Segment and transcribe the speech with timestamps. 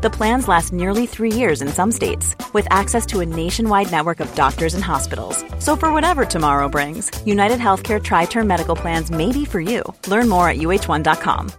[0.00, 4.20] The plans last nearly three years in some states, with access to a nationwide network
[4.20, 5.44] of doctors and hospitals.
[5.58, 9.82] So, for whatever tomorrow brings, United Healthcare Tri Term Medical Plans may be for you.
[10.06, 11.50] Learn more at uh1.com.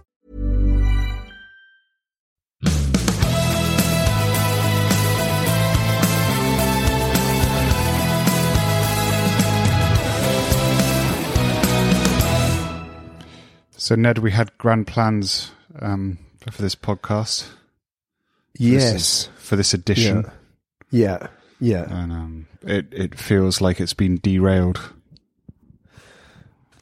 [13.76, 16.18] So, Ned, we had grand plans um,
[16.50, 17.48] for this podcast.
[18.58, 19.28] Yes.
[19.38, 20.30] For this edition.
[20.90, 21.28] Yeah.
[21.60, 21.86] Yeah.
[21.90, 24.92] And um, it, it feels like it's been derailed.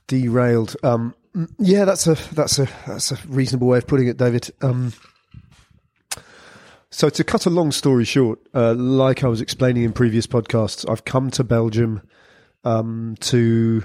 [0.07, 0.77] Derailed.
[0.83, 1.15] Um,
[1.59, 4.51] yeah, that's a that's a that's a reasonable way of putting it, David.
[4.63, 4.93] Um,
[6.91, 10.89] so to cut a long story short, uh, like I was explaining in previous podcasts,
[10.91, 12.03] I've come to Belgium
[12.65, 13.85] um, to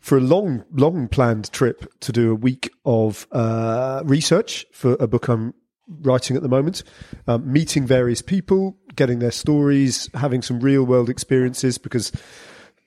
[0.00, 5.06] for a long, long planned trip to do a week of uh, research for a
[5.06, 5.54] book I'm
[6.02, 6.82] writing at the moment,
[7.26, 12.12] um, meeting various people, getting their stories, having some real world experiences because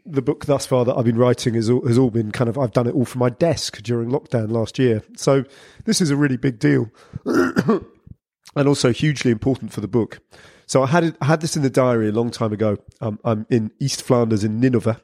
[0.05, 2.57] the book thus far that I've been writing has all, has all been kind of
[2.57, 5.01] I've done it all from my desk during lockdown last year.
[5.15, 5.43] So
[5.85, 6.89] this is a really big deal,
[7.25, 10.19] and also hugely important for the book.
[10.65, 12.77] So I had I had this in the diary a long time ago.
[13.01, 14.99] Um, I'm in East Flanders in Ninove,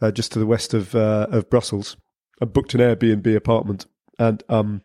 [0.00, 1.96] uh, just to the west of uh, of Brussels.
[2.40, 3.86] I booked an Airbnb apartment,
[4.18, 4.82] and um,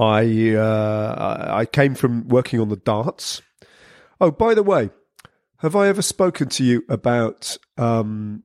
[0.00, 3.42] I uh, I came from working on the darts.
[4.20, 4.90] Oh, by the way,
[5.58, 8.42] have I ever spoken to you about um,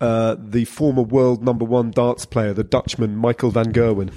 [0.00, 4.12] uh, the former world number one darts player, the Dutchman Michael van Gerwen?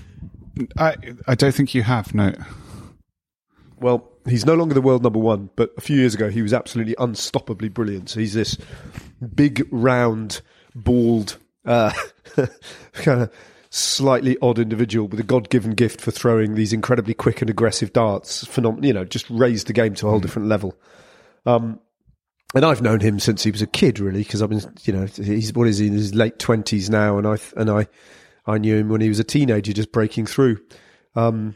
[0.78, 0.96] I
[1.28, 2.14] I don't think you have.
[2.14, 2.34] No.
[3.78, 6.54] Well, he's no longer the world number one, but a few years ago he was
[6.54, 8.10] absolutely unstoppably brilliant.
[8.10, 8.58] So He's this
[9.34, 10.42] big, round,
[10.76, 11.94] bald, uh,
[12.94, 13.32] kind of
[13.70, 18.44] slightly odd individual with a God-given gift for throwing these incredibly quick and aggressive darts.
[18.46, 20.76] Phenom- you know, just raised the game to a whole different level.
[21.46, 21.80] Um,
[22.56, 25.06] and I've known him since he was a kid, really, because I've been, you know,
[25.06, 27.88] he's what is he in his late twenties now, and I and I,
[28.48, 30.58] I knew him when he was a teenager, just breaking through.
[31.16, 31.56] Um,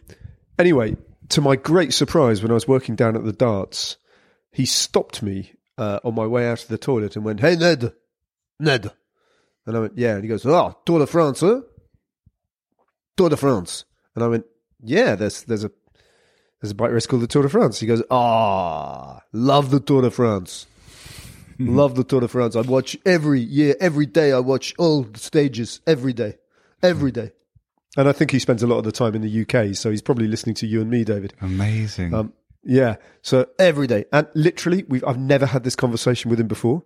[0.59, 0.95] anyway,
[1.29, 3.97] to my great surprise, when I was working down at the darts,
[4.51, 7.91] he stopped me uh, on my way out of the toilet and went, "Hey Ned,
[8.59, 8.91] Ned,"
[9.65, 11.61] and I went, "Yeah," and he goes, "Oh, Tour de France, huh?
[13.17, 13.85] Tour de France,"
[14.15, 14.45] and I went,
[14.83, 15.71] "Yeah, there's there's a
[16.61, 20.01] there's a bike race called the Tour de France." He goes, "Ah, love the Tour
[20.01, 20.67] de France."
[21.59, 22.55] Love the Tour de France.
[22.55, 24.31] I watch every year, every day.
[24.31, 26.37] I watch all the stages every day,
[26.81, 27.31] every day.
[27.95, 30.01] And I think he spends a lot of the time in the UK, so he's
[30.01, 31.33] probably listening to you and me, David.
[31.41, 32.13] Amazing.
[32.13, 32.95] Um, yeah.
[33.21, 36.83] So every day, and literally, we've I've never had this conversation with him before,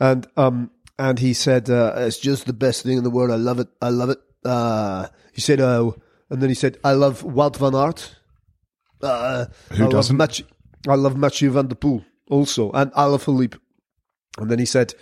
[0.00, 3.30] and um, and he said uh, it's just the best thing in the world.
[3.30, 3.68] I love it.
[3.80, 4.18] I love it.
[4.44, 5.90] Uh, he said, uh,
[6.30, 8.16] and then he said, I love Wout van Aert.
[9.02, 10.18] Uh, Who I doesn't?
[10.18, 10.46] Love Mathieu,
[10.88, 13.58] I love Mathieu van der Poel also, and Alaphilippe.
[14.38, 14.94] And then he said,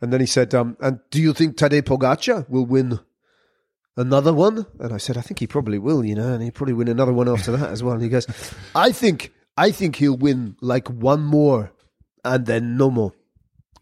[0.00, 3.00] and then he said, um, and do you think Tadej Pogacar will win
[3.96, 4.66] another one?
[4.78, 7.12] And I said, I think he probably will, you know, and he'll probably win another
[7.12, 7.94] one after that as well.
[7.94, 8.26] And he goes,
[8.74, 11.72] I think, I think he'll win like one more
[12.24, 13.12] and then no more.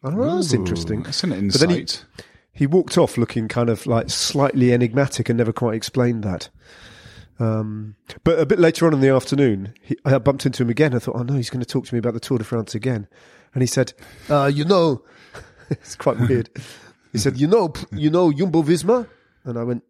[0.04, 1.02] Oh, that's Ooh, interesting.
[1.02, 1.60] That's an But insight.
[1.68, 1.86] then he,
[2.54, 6.48] he walked off looking kind of like slightly enigmatic and never quite explained that.
[7.40, 10.94] Um, but a bit later on in the afternoon, he, I bumped into him again.
[10.94, 12.74] I thought, oh no, he's going to talk to me about the Tour de France
[12.74, 13.08] again.
[13.54, 13.92] And he said,
[14.30, 15.04] uh, you know,
[15.70, 16.48] it's quite weird.
[17.12, 19.08] He said, you know, you know Jumbo Visma?
[19.44, 19.82] And I went,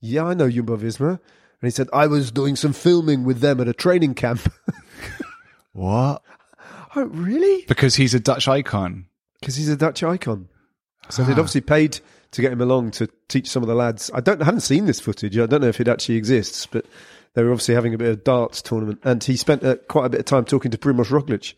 [0.00, 1.10] yeah, I know Jumbo Visma.
[1.10, 4.52] And he said, I was doing some filming with them at a training camp.
[5.72, 6.22] what?
[6.94, 7.64] oh, really?
[7.66, 9.06] Because he's a Dutch icon.
[9.40, 10.48] because he's a Dutch icon.
[11.08, 12.00] So they'd obviously paid
[12.32, 14.10] to get him along to teach some of the lads.
[14.12, 15.38] I don't, I haven't seen this footage.
[15.38, 16.84] I don't know if it actually exists, but
[17.34, 20.08] they were obviously having a bit of darts tournament, and he spent uh, quite a
[20.08, 21.54] bit of time talking to Primoz Roglic.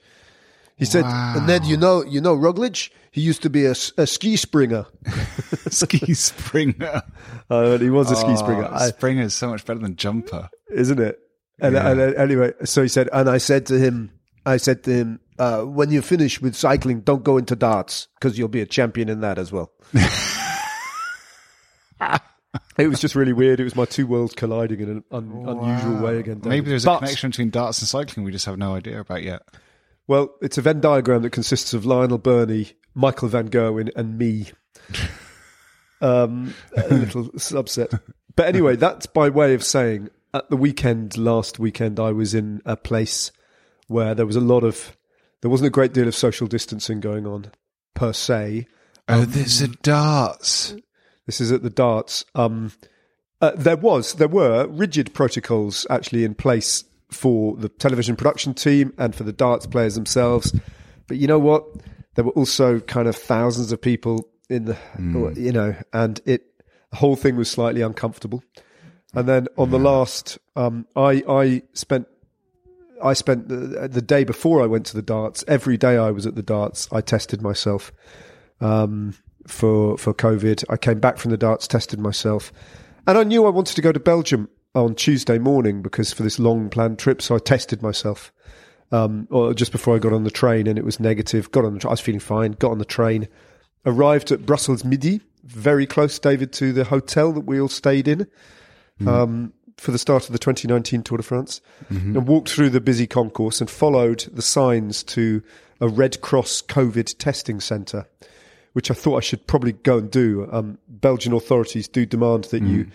[0.77, 2.91] He said, "And then you know, you know Roglic.
[3.11, 4.87] He used to be a ski springer.
[5.71, 7.03] Ski Springer.
[7.51, 10.49] Uh, he was a ski Oh, springer, I, Springer is so much better than Jumper.
[10.71, 11.19] isn't it?"
[11.61, 11.91] And, Yeah.
[11.91, 14.13] and, uh, anyway, so he said, and I said to him,
[14.49, 18.39] I said to him, uh, when you finish with cycling, don't go into darts because
[18.39, 19.73] you'll be a champion in that as well.
[22.79, 23.61] it was just really weird.
[23.61, 26.39] It was my two worlds colliding in an un- unusual way again.
[26.39, 26.49] David.
[26.49, 29.23] Maybe there's But- a connection between darts and cycling we just have no idea about
[29.23, 29.43] yet.
[30.07, 34.51] Well, it's a Venn diagram that consists of Lionel Birnie, Michael Van Gerwen, and me.
[36.01, 38.01] Um, a little subset.
[38.37, 42.63] But anyway, that's by way of saying at the weekend last weekend, I was in
[42.65, 43.33] a place
[43.89, 44.97] where there was a lot of
[45.43, 47.51] there wasn't a great deal of social distancing going on
[47.95, 48.67] per se.
[49.09, 50.75] Oh, there's a darts.
[51.27, 52.25] This is at the darts.
[52.35, 52.73] Um,
[53.41, 58.93] uh, there was there were rigid protocols actually in place for the television production team
[58.99, 60.55] and for the darts players themselves.
[61.07, 61.65] But you know what?
[62.15, 64.77] There were also kind of thousands of people in the,
[65.37, 66.45] you know, and it
[66.91, 68.43] the whole thing was slightly uncomfortable.
[69.15, 72.09] And then on the last, um, I I spent
[73.03, 75.45] I spent the, the day before I went to the darts.
[75.49, 77.93] Every day I was at the darts, I tested myself
[78.61, 79.15] um,
[79.47, 80.65] for for COVID.
[80.69, 82.53] I came back from the darts, tested myself,
[83.07, 86.39] and I knew I wanted to go to Belgium on Tuesday morning because for this
[86.39, 87.23] long planned trip.
[87.23, 88.33] So I tested myself,
[88.93, 91.51] um, or just before I got on the train, and it was negative.
[91.51, 92.53] Got on the, tra- I was feeling fine.
[92.53, 93.29] Got on the train,
[93.87, 98.27] arrived at Brussels midi, very close, David, to the hotel that we all stayed in.
[99.07, 101.61] Um, for the start of the 2019 Tour de France,
[102.17, 105.43] and walked through the busy concourse and followed the signs to
[105.81, 108.07] a Red Cross COVID testing centre,
[108.73, 110.49] which I thought I should probably go and do.
[110.51, 112.89] Um, Belgian authorities do demand that you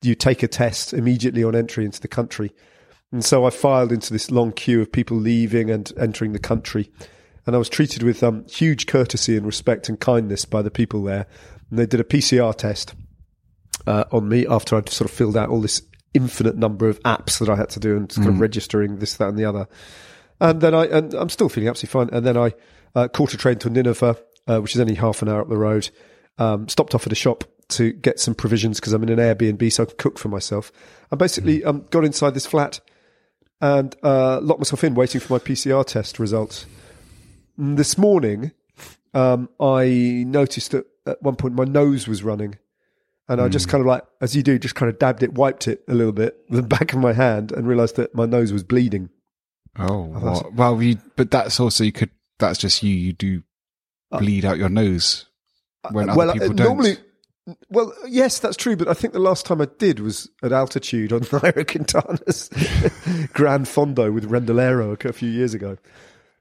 [0.00, 2.52] you take a test immediately on entry into the country,
[3.12, 6.90] and so I filed into this long queue of people leaving and entering the country,
[7.46, 11.02] and I was treated with um, huge courtesy and respect and kindness by the people
[11.02, 11.26] there.
[11.70, 12.94] And they did a PCR test
[13.86, 15.82] uh, on me after I'd sort of filled out all this
[16.14, 19.28] infinite number of apps that I had to do and kind of registering this, that,
[19.28, 19.66] and the other.
[20.40, 22.16] And then I, and I'm still feeling absolutely fine.
[22.16, 22.52] And then I
[22.94, 25.56] uh, caught a train to Ninove, uh, which is only half an hour up the
[25.56, 25.90] road.
[26.38, 29.72] Um, stopped off at a shop to get some provisions because I'm in an Airbnb,
[29.72, 30.72] so I can cook for myself.
[31.10, 32.80] And basically, um, got inside this flat
[33.60, 36.66] and uh, locked myself in, waiting for my PCR test results.
[37.56, 38.52] And this morning,
[39.14, 42.58] um, I noticed that at one point my nose was running.
[43.28, 45.68] And I just kind of like, as you do, just kind of dabbed it, wiped
[45.68, 48.52] it a little bit with the back of my hand and realized that my nose
[48.52, 49.10] was bleeding.
[49.78, 52.10] Oh, well, well, you, but that's also you could.
[52.38, 52.94] That's just you.
[52.94, 53.42] You do
[54.10, 55.26] bleed out your nose
[55.90, 56.66] when other well, uh, people don't.
[56.66, 56.96] normally,
[57.70, 58.76] well, yes, that's true.
[58.76, 62.48] But I think the last time I did was at altitude on Nairo Quintana's
[63.32, 65.78] Gran Fondo with Rendolero a few years ago.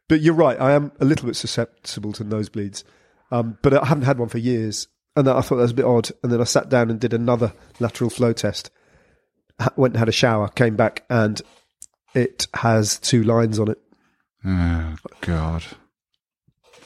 [0.07, 0.59] But you're right.
[0.59, 2.83] I am a little bit susceptible to nosebleeds,
[3.31, 5.85] um, but I haven't had one for years, and I thought that was a bit
[5.85, 6.09] odd.
[6.23, 8.71] And then I sat down and did another lateral flow test.
[9.75, 11.41] Went and had a shower, came back, and
[12.15, 13.77] it has two lines on it.
[14.45, 15.63] oh God.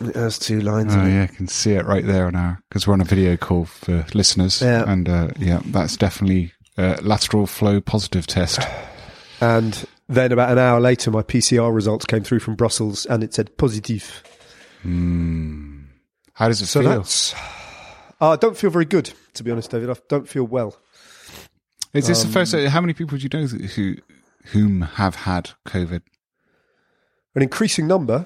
[0.02, 1.14] It has two lines Oh on it.
[1.14, 4.06] yeah, I can see it right there now because we're on a video call for
[4.14, 4.62] listeners.
[4.62, 4.84] Yeah.
[4.92, 8.60] and uh, yeah, that's definitely a lateral flow positive test.
[9.42, 13.34] And then about an hour later, my PCR results came through from Brussels, and it
[13.34, 14.24] said positive.
[16.34, 17.04] How does it So feel?
[18.26, 19.90] Uh, I don't feel very good, to be honest, David.
[19.90, 20.76] I don't feel well.
[21.94, 22.54] Is this the first?
[22.56, 23.96] um, How many people do you know who
[24.46, 26.02] whom have had COVID?
[27.36, 28.26] An increasing number.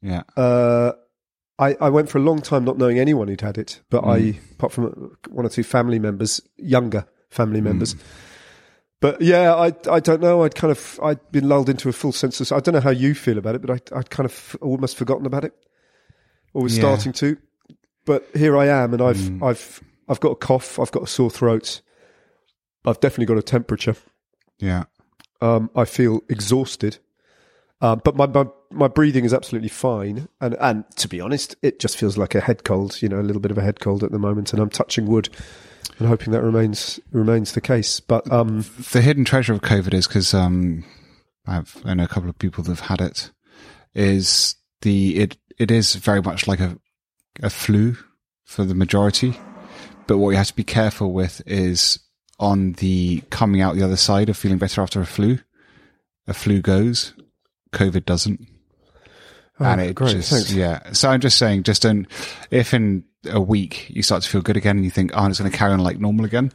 [0.00, 0.92] Yeah, Uh,
[1.58, 4.38] I, I went for a long time not knowing anyone who'd had it, but I,
[4.52, 7.94] apart from one or two family members, younger family members.
[9.00, 10.42] But yeah, I, I don't know.
[10.44, 12.50] I'd kind of I'd been lulled into a full sense of.
[12.52, 15.26] I don't know how you feel about it, but I I'd kind of almost forgotten
[15.26, 15.52] about it,
[16.54, 16.82] or was Yeah.
[16.82, 17.36] starting to.
[18.04, 20.78] But here I am, and I've I've I've got a cough.
[20.78, 21.80] I've got a sore throat.
[22.84, 23.96] I've definitely got a temperature.
[24.58, 24.84] yeah.
[25.40, 26.98] Um, I feel exhausted,
[27.80, 30.28] um, but my, my my breathing is absolutely fine.
[30.40, 33.02] And and to be honest, it just feels like a head cold.
[33.02, 35.06] You know, a little bit of a head cold at the moment, and I'm touching
[35.06, 35.28] wood
[35.98, 38.00] and hoping that remains remains the case.
[38.00, 40.84] But um, The hidden treasure of COVID is because um,
[41.46, 43.30] I've I know a couple of people that have had it.
[43.94, 46.78] Is the it it is very much like a
[47.42, 47.96] a flu
[48.44, 49.34] for the majority,
[50.06, 51.98] but what you have to be careful with is
[52.38, 55.38] on the coming out the other side of feeling better after a flu.
[56.26, 57.12] A flu goes,
[57.72, 58.46] COVID doesn't.
[59.60, 60.52] Oh, and it Oh, great, just thanks.
[60.52, 60.92] yeah.
[60.92, 62.06] So I'm just saying, just don't.
[62.50, 65.38] If in a week you start to feel good again and you think, oh, it's
[65.38, 66.50] going to carry on like normal again,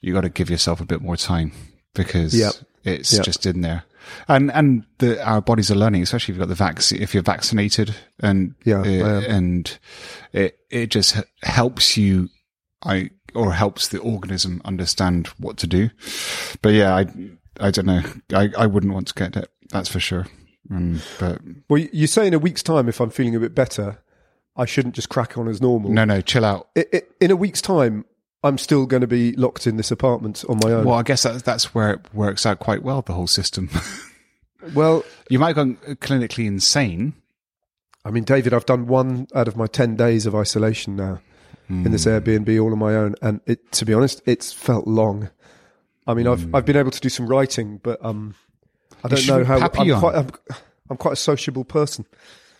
[0.00, 1.52] you got to give yourself a bit more time
[1.94, 2.52] because Yep.
[2.84, 3.24] it's Yep.
[3.24, 3.84] just in there.
[4.28, 7.02] And and the, our bodies are learning, especially if you've got the vaccine.
[7.02, 9.78] If you're vaccinated, and Yeah, uh, and
[10.32, 12.28] it it just helps you,
[12.84, 15.90] I or helps the organism understand what to do.
[16.62, 17.06] But yeah, I
[17.60, 18.02] I don't know.
[18.32, 19.50] I I wouldn't want to get it.
[19.70, 20.26] That's for sure.
[20.70, 23.98] Um, but well, you say in a week's time, if I'm feeling a bit better,
[24.56, 25.90] I shouldn't just crack on as normal.
[25.92, 26.68] no, no, chill out.
[26.76, 28.04] I- I- in a week's time,
[28.42, 30.84] I'm still going to be locked in this apartment on my own.
[30.84, 33.02] Well, I guess that's that's where it works out quite well.
[33.02, 33.70] The whole system.
[34.74, 37.14] well you might have gone uh, clinically insane.
[38.04, 41.20] I mean, David, I've done one out of my 10 days of isolation now
[41.68, 42.10] in this hmm.
[42.10, 43.16] Airbnb all on my own.
[43.20, 45.30] And it, to be honest, it's felt long.
[46.06, 46.54] I mean, I've hmm.
[46.54, 48.36] I've been able to do some writing, but um,
[49.02, 49.58] I don't know how.
[49.58, 50.30] I'm quite, I'm,
[50.88, 52.06] I'm quite a sociable person.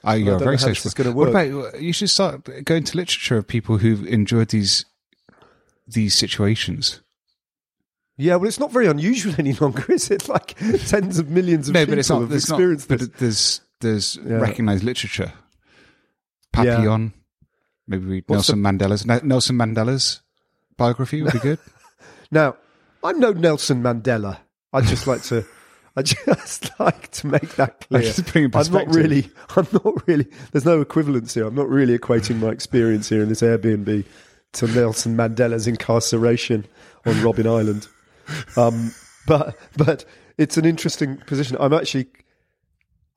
[0.02, 1.12] Oh, you're very social.
[1.12, 1.92] What about you?
[1.92, 4.85] Should start going to literature of people who've enjoyed these
[5.86, 7.00] these situations.
[8.18, 10.28] Yeah, well, it's not very unusual any longer, is it?
[10.28, 10.54] Like
[10.86, 12.20] tens of millions of No, people but it's not.
[12.20, 12.54] have There's not.
[12.56, 14.36] experienced But there's there's Yeah.
[14.36, 15.32] recognized literature.
[16.52, 17.12] Papillon.
[17.86, 20.22] Maybe read What's Nelson Mandela's Nelson Mandela's
[20.76, 21.58] biography would be good.
[22.28, 22.56] Now,
[23.04, 24.38] I'm no Nelson Mandela.
[24.72, 25.44] I'd just like to.
[25.94, 28.02] I just like to make that clear.
[28.02, 29.30] Just bring it in I'm not really.
[29.54, 30.26] I'm not really.
[30.50, 31.46] There's no equivalence here.
[31.46, 34.04] I'm not really equating my experience here in this Airbnb
[34.56, 36.66] to Nelson Mandela's incarceration
[37.06, 37.88] on Robben Island.
[38.56, 38.92] Um,
[39.26, 40.04] but but
[40.38, 41.56] it's an interesting position.
[41.60, 42.06] I'm actually.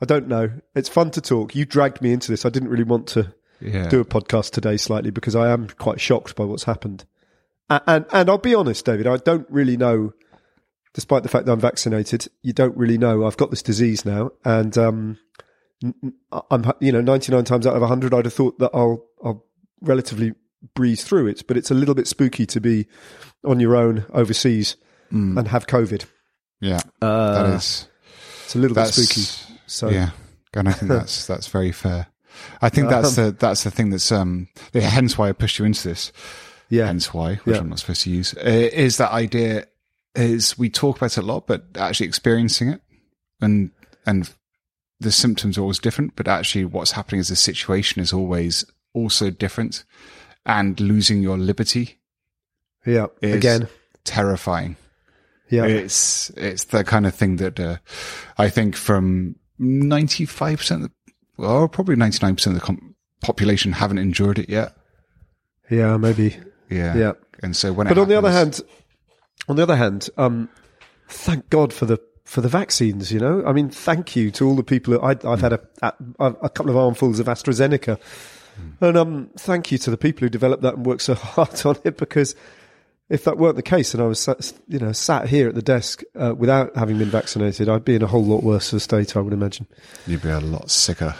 [0.01, 0.49] I don't know.
[0.75, 1.55] It's fun to talk.
[1.55, 2.45] You dragged me into this.
[2.45, 3.89] I didn't really want to Yeah.
[3.89, 7.03] do a podcast today slightly because I am quite shocked by what's happened.
[7.69, 10.13] And, and and I'll be honest, David, I don't really know.
[10.93, 13.25] Despite the fact that I'm vaccinated, you don't really know.
[13.27, 15.17] I've got this disease now, and um,
[16.51, 19.45] I'm you know 99 times out of 100, I'd have thought that I'll I'll
[19.81, 20.33] relatively
[20.75, 21.45] breeze through it.
[21.47, 22.87] But it's a little bit spooky to be
[23.45, 24.75] on your own overseas
[25.11, 26.05] and have COVID.
[26.61, 26.81] Yeah.
[27.01, 27.87] Uh, that is.
[28.45, 29.55] It's a little bit spooky.
[29.67, 30.11] So yeah,
[30.53, 32.07] and I think that's that's very fair.
[32.61, 35.65] I think that's Um, the that's the thing that's um hence why I pushed you
[35.65, 36.11] into this.
[36.69, 37.61] yeah, Hence why, which Yeah.
[37.61, 39.65] I'm not supposed to use, uh, is that idea
[40.15, 42.81] is we talk about it a lot, but actually experiencing it
[43.41, 43.71] and
[44.05, 44.31] and
[44.99, 49.29] the symptoms are always different, but actually what's happening is the situation is always also
[49.29, 49.83] different,
[50.45, 51.99] and losing your liberty
[52.85, 53.07] yeah.
[53.21, 53.67] Again,
[54.03, 54.75] terrifying.
[55.49, 57.77] yeah, It's it's the kind of thing that uh,
[58.37, 60.91] I think from ninety five percent,
[61.37, 64.75] or probably ninety nine percent of the com- population haven't endured it yet.
[65.69, 65.97] yeah.
[65.97, 66.37] Maybe
[66.69, 67.11] Yeah, Yeah.
[67.41, 68.59] And so when, but on the other hand,
[69.47, 70.49] on the other hand, um,
[71.07, 73.11] thank God for the for the vaccines.
[73.11, 74.93] You know, I mean, thank you to all the people.
[74.93, 77.97] Who, I, I've had a, a a couple of armfuls of AstraZeneca,
[78.81, 81.77] and um, thank you to the people who developed that and worked so hard on
[81.83, 81.97] it.
[81.97, 82.35] Because
[83.09, 85.61] if that weren't the case, and I was sat, you know sat here at the
[85.61, 88.79] desk uh, without having been vaccinated, I'd be in a whole lot worse of a
[88.79, 89.15] state.
[89.17, 89.67] I would imagine.
[90.07, 91.15] you'd be a lot sicker.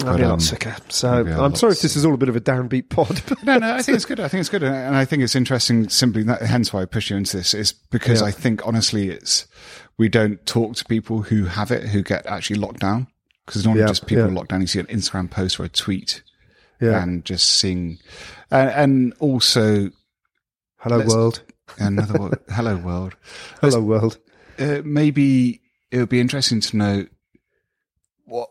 [0.00, 0.74] I'd But, be a lot um, sicker.
[0.88, 2.88] So you'd be a I'm sorry if this is all a bit of a downbeat
[2.88, 3.22] pod.
[3.28, 4.18] But no, no, I think it's good.
[4.20, 5.88] I think it's good, and I think it's interesting.
[5.88, 8.26] Simply, that, hence why I push you into this is because Yeah.
[8.28, 9.46] I think honestly, it's
[9.96, 13.06] we don't talk to people who have it who get actually locked down
[13.46, 14.34] because normally Yeah, just people yeah.
[14.34, 14.60] locked down.
[14.62, 16.22] You see an Instagram post or a tweet,
[16.84, 17.02] yeah.
[17.02, 17.98] and just sing.
[18.50, 19.90] and, and also
[20.78, 21.42] Hello world.
[21.78, 23.16] another hello world.
[23.60, 24.18] Hello world.
[24.58, 25.60] Uh, maybe
[25.90, 27.06] it would be interesting to know
[28.24, 28.50] what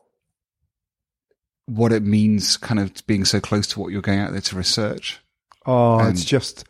[1.65, 4.55] what it means, kind of being so close to what you're going out there to
[4.55, 5.19] research.
[5.65, 6.65] Oh, And- it's just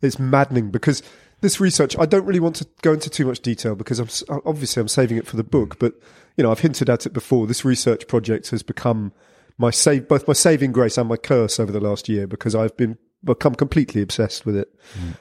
[0.00, 1.02] it's maddening because
[1.40, 1.96] this research.
[1.98, 5.18] I don't really want to go into too much detail because I'm obviously I'm saving
[5.18, 5.78] it for the book.
[5.78, 5.94] But
[6.36, 7.46] you know, I've hinted at it before.
[7.46, 9.12] This research project has become
[9.58, 12.76] my save, both my saving grace and my curse over the last year because I've
[12.76, 14.72] been become completely obsessed with it.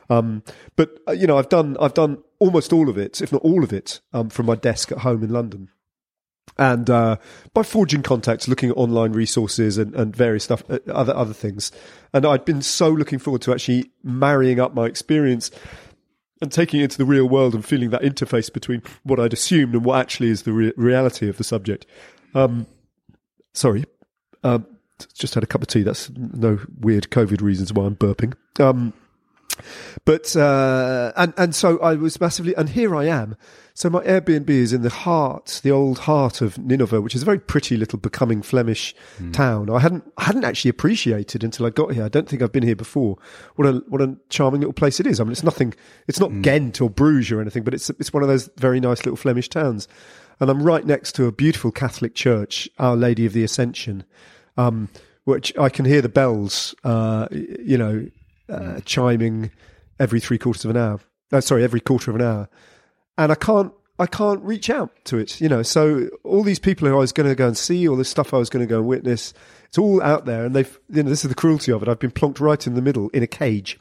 [0.09, 0.43] Um,
[0.75, 3.63] but uh, you know, I've done I've done almost all of it, if not all
[3.63, 5.69] of it, um, from my desk at home in London
[6.57, 7.17] and uh,
[7.53, 11.71] by forging contacts, looking at online resources and, and various stuff, uh, other other things.
[12.13, 15.51] And I'd been so looking forward to actually marrying up my experience
[16.41, 19.73] and taking it into the real world and feeling that interface between what I'd assumed
[19.73, 21.85] and what actually is the re- reality of the subject.
[22.35, 22.67] Um,
[23.53, 23.85] sorry,
[24.43, 24.65] um,
[25.13, 25.83] just had a cup of tea.
[25.83, 28.33] That's no weird COVID reasons why I'm burping.
[28.59, 28.93] Um,
[30.05, 33.35] but uh, and and so I was massively, and here I am.
[33.73, 37.25] So my Airbnb is in the heart, the old heart of Ninove, which is a
[37.25, 38.95] very pretty little becoming Flemish
[39.33, 39.69] town.
[39.69, 42.03] I hadn't I hadn't actually appreciated until I got here.
[42.03, 43.17] I don't think I've been here before.
[43.55, 45.19] What a what a charming little place it is.
[45.19, 45.73] I mean, it's nothing.
[46.07, 48.99] It's not Ghent or Bruges or anything, but it's it's one of those very nice
[48.99, 49.87] little Flemish towns.
[50.39, 54.03] And I'm right next to a beautiful Catholic church, Our Lady of the Ascension,
[54.55, 54.89] um,
[55.23, 58.07] which I can hear the bells, uh, you know,
[58.49, 59.51] uh, chiming
[59.99, 60.99] every three quarters of an hour.
[61.31, 62.49] Uh, sorry, every quarter of an hour,
[63.17, 65.41] and I can't, I can't reach out to it.
[65.41, 67.97] You know, so all these people who I was going to go and see, all
[67.97, 69.33] this stuff I was going to go and witness,
[69.65, 71.89] it's all out there, and they've, you know, this is the cruelty of it.
[71.89, 73.77] I've been plonked right in the middle in a cage,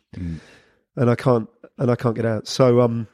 [0.96, 1.48] and I can't,
[1.78, 2.48] and I can't get out.
[2.48, 3.06] So, um,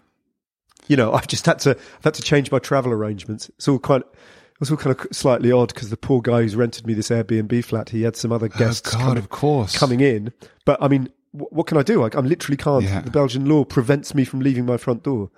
[0.88, 3.48] you know, I've just had to, I've had to change my travel arrangements.
[3.50, 4.02] It's all quite.
[4.02, 7.08] It was all kind of slightly odd because the poor guy who's rented me this
[7.08, 9.76] Airbnb flat, he had some other guests oh God, coming, of course.
[9.76, 10.32] coming in.
[10.64, 12.04] But I mean, wh- what can I do?
[12.04, 12.84] I, I literally can't.
[12.84, 13.00] Yeah.
[13.00, 15.30] The Belgian law prevents me from leaving my front door.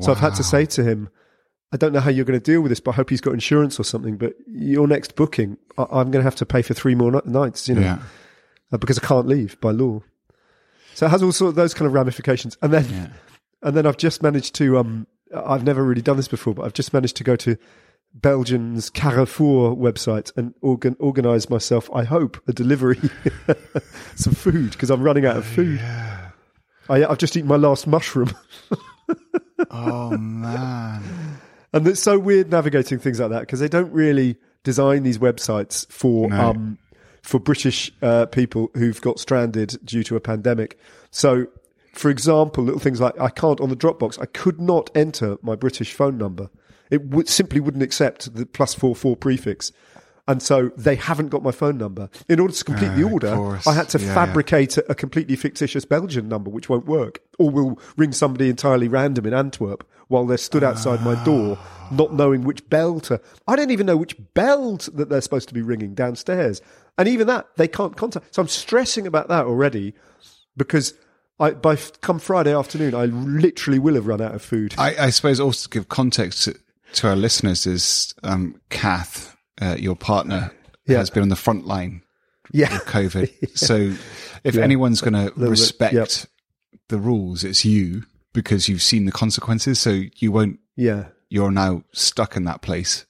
[0.00, 1.10] So I've had to say to him,
[1.72, 3.34] I don't know how you're going to deal with this, but I hope he's got
[3.34, 4.16] insurance or something.
[4.16, 7.20] But your next booking, I, I'm going to have to pay for three more ni-
[7.26, 7.98] nights, you know, Yeah.
[8.72, 10.00] uh, because I can't leave by law.
[10.94, 12.56] So it has all sort of those kind of ramifications.
[12.62, 13.12] And then,
[13.62, 14.78] and then I've just managed to.
[14.78, 17.56] Um, I've never really done this before, but I've just managed to go to
[18.14, 21.88] Belgium's Carrefour website and organ, organize myself.
[21.94, 22.98] I hope a delivery,
[24.16, 25.78] some food because I'm running out of food.
[25.78, 26.30] Yeah.
[26.88, 28.34] I, I've just eaten my last mushroom,
[29.70, 31.02] Oh man.
[31.72, 35.90] and it's so weird navigating things like that because they don't really design these websites
[35.92, 36.50] for No.
[36.50, 36.78] um
[37.22, 40.78] for British uh, people who've got stranded due to a pandemic.
[41.10, 41.46] So,
[42.00, 45.54] for example, little things like I can't on the Dropbox, I could not enter my
[45.54, 46.48] British phone number.
[46.90, 49.70] It would simply wouldn't accept the plus four four prefix.
[50.26, 52.08] And so they haven't got my phone number.
[52.28, 53.60] In order to complete the Ah, order.
[53.66, 54.14] I had to Yeah, yeah.
[54.14, 58.88] fabricate a, a completely fictitious Belgian number, which won't work, or will ring somebody entirely
[58.88, 61.58] random in Antwerp while they're stood outside my door,
[61.90, 63.20] not knowing which bell to.
[63.46, 66.62] I don't even know which bell to, that they're supposed to be ringing downstairs,
[66.96, 68.34] and even that they can't contact.
[68.34, 69.94] So I'm stressing about that already
[70.56, 70.94] because
[71.40, 74.74] I, by f- come Friday afternoon, I literally will have run out of food.
[74.78, 76.56] I, I suppose also to give context to,
[76.94, 80.52] to our listeners is um, Kath, uh, your partner,
[80.86, 80.98] Yeah.
[80.98, 82.02] has been on the front line
[82.52, 83.48] yeah, with COVID.
[83.56, 83.92] So
[84.44, 86.08] if anyone's going to bit, respect yep.
[86.88, 89.78] the rules, it's you because you've seen the consequences.
[89.80, 90.58] So you won't.
[90.76, 91.06] yeah.
[91.32, 93.06] You're now stuck in that place.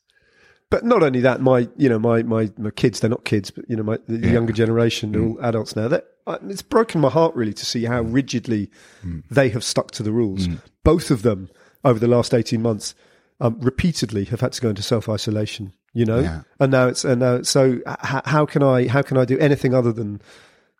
[0.68, 3.64] But not only that, my you know my my, my kids they're not kids, but
[3.68, 4.32] you know my the Yeah.
[4.34, 5.88] younger generation they're all adults now.
[5.88, 8.70] That I- it's broken my heart really to see how rigidly
[9.02, 9.20] hmm.
[9.30, 10.46] they have stuck to the rules.
[10.46, 10.56] Hmm.
[10.84, 11.50] Both of them
[11.84, 12.94] over the last eighteen months
[13.40, 15.72] um, repeatedly have had to go into self isolation.
[15.92, 16.42] You know, Yeah.
[16.60, 19.74] and now it's and now so h- how can I how can I do anything
[19.74, 20.22] other than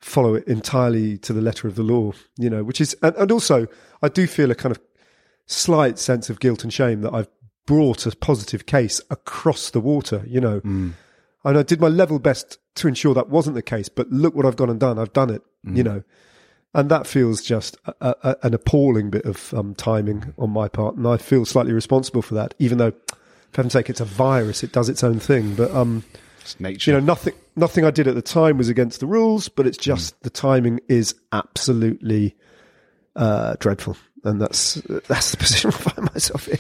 [0.01, 2.13] follow it entirely to the letter of the law?
[2.37, 3.67] You know, which is and, and also
[4.03, 4.81] I do feel a kind of
[5.47, 7.29] slight sense of guilt and shame that I've
[7.67, 10.61] brought a positive case across the water, you know.
[10.61, 10.91] Hmm.
[11.45, 14.45] And I did my level best to ensure that wasn't the case, but look what
[14.47, 14.99] I've gone and done.
[14.99, 16.03] I've done it, you know.
[16.75, 20.97] And that feels just a, a, an appalling bit of um, timing on my part.
[20.97, 24.63] And I feel slightly responsible for that, even though, for heaven's sake, it's a virus.
[24.63, 25.55] It does its own thing.
[25.57, 26.05] But, um,
[26.43, 26.91] It's nature.
[26.91, 29.79] you know, nothing, nothing I did at the time was against the rules, but it's
[29.79, 32.37] just the timing is absolutely
[33.17, 33.97] uh, dreadful.
[34.23, 34.75] And that's,
[35.09, 36.59] that's the position I find myself in.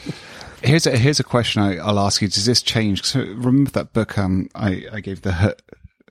[0.62, 2.28] Here's a here's a question I, I'll ask you.
[2.28, 3.02] Does this change?
[3.04, 5.56] So remember that book um, I, I gave the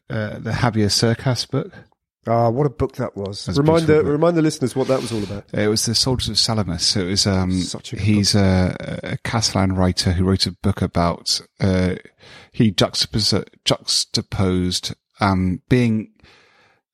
[0.09, 1.71] uh, the Javier Cercas book.
[2.27, 3.45] Ah, what a book that was.
[3.45, 4.05] That's remind the book.
[4.05, 5.45] remind the listeners what that was all about.
[5.53, 6.85] It was the Soldiers of Salamis.
[6.85, 10.81] So it was um, Such a he's a, a Catalan writer who wrote a book
[10.81, 11.95] about uh,
[12.51, 16.11] he juxtaposed, juxtaposed um, being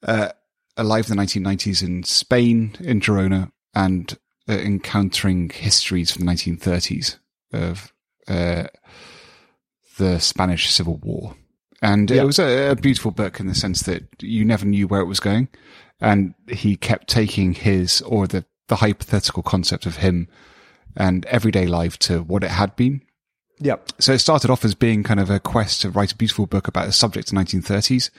[0.04, 0.30] uh,
[0.78, 7.18] alive in the 1990s in Spain in Girona and uh, encountering histories from the 1930s
[7.56, 7.94] of
[8.28, 8.68] uh,
[9.98, 11.36] the Spanish Civil War.
[11.82, 12.24] And Yeah.
[12.24, 15.06] it was a, a beautiful book in the sense that you never knew where it
[15.08, 15.48] was going.
[16.02, 20.28] And he kept taking his or the, the hypothetical concept of him
[20.96, 23.02] and everyday life to what it had been.
[23.60, 23.76] Yeah.
[24.00, 26.68] So it started off as being kind of a quest to write a beautiful book
[26.68, 28.10] about a subject in the 1930s.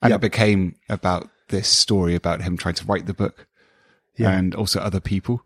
[0.00, 0.16] And Yeah.
[0.16, 3.46] it became about this story about him trying to write the book
[4.16, 4.30] Yeah.
[4.30, 5.42] and also other people.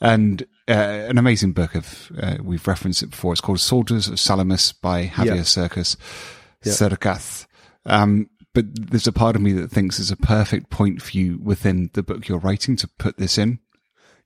[0.00, 3.32] And uh, an amazing book of, uh, we've referenced it before.
[3.32, 5.34] It's called Soldiers of Salamis by Javier Yeah.
[5.42, 5.96] Cercas,
[6.64, 6.72] Yeah.
[6.72, 7.46] Cercas.
[7.86, 11.38] Um, but there's a part of me that thinks there's a perfect point for you
[11.42, 13.58] within the book you're writing to put this in.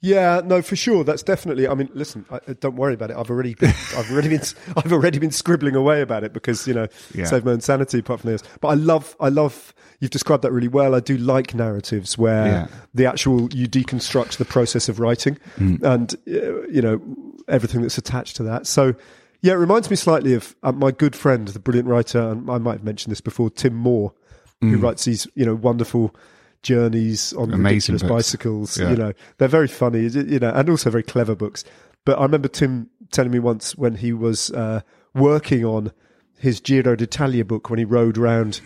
[0.05, 1.03] Yeah, no, for sure.
[1.03, 1.67] That's definitely.
[1.67, 3.17] I mean, listen, I, uh, don't worry about it.
[3.17, 4.43] I've already, been, I've already been,
[4.77, 7.25] I've already been scribbling away about it because you know, Yeah.
[7.25, 8.01] save my own sanity.
[8.01, 9.73] Apart from this, but I love, I love.
[10.01, 10.95] You've described that really well.
[10.95, 12.67] I do like narratives where Yeah.
[12.93, 17.01] the actual you deconstruct the process of writing and uh, you know
[17.49, 18.67] everything that's attached to that.
[18.67, 18.95] So.
[19.41, 22.57] Yeah, it reminds me slightly of uh, my good friend, the brilliant writer, and I
[22.57, 24.15] might have mentioned this before, Tim Moore,
[24.63, 26.17] who writes these, you know, wonderful
[26.65, 28.11] journeys on Amazing ridiculous books.
[28.11, 28.79] bicycles.
[28.79, 28.91] Yeah.
[28.91, 31.65] You know, they're very funny, you know, and also very clever books.
[32.05, 34.81] But I remember Tim telling me once when he was uh,
[35.15, 35.93] working on
[36.39, 38.61] his Giro d'Italia book when he rode round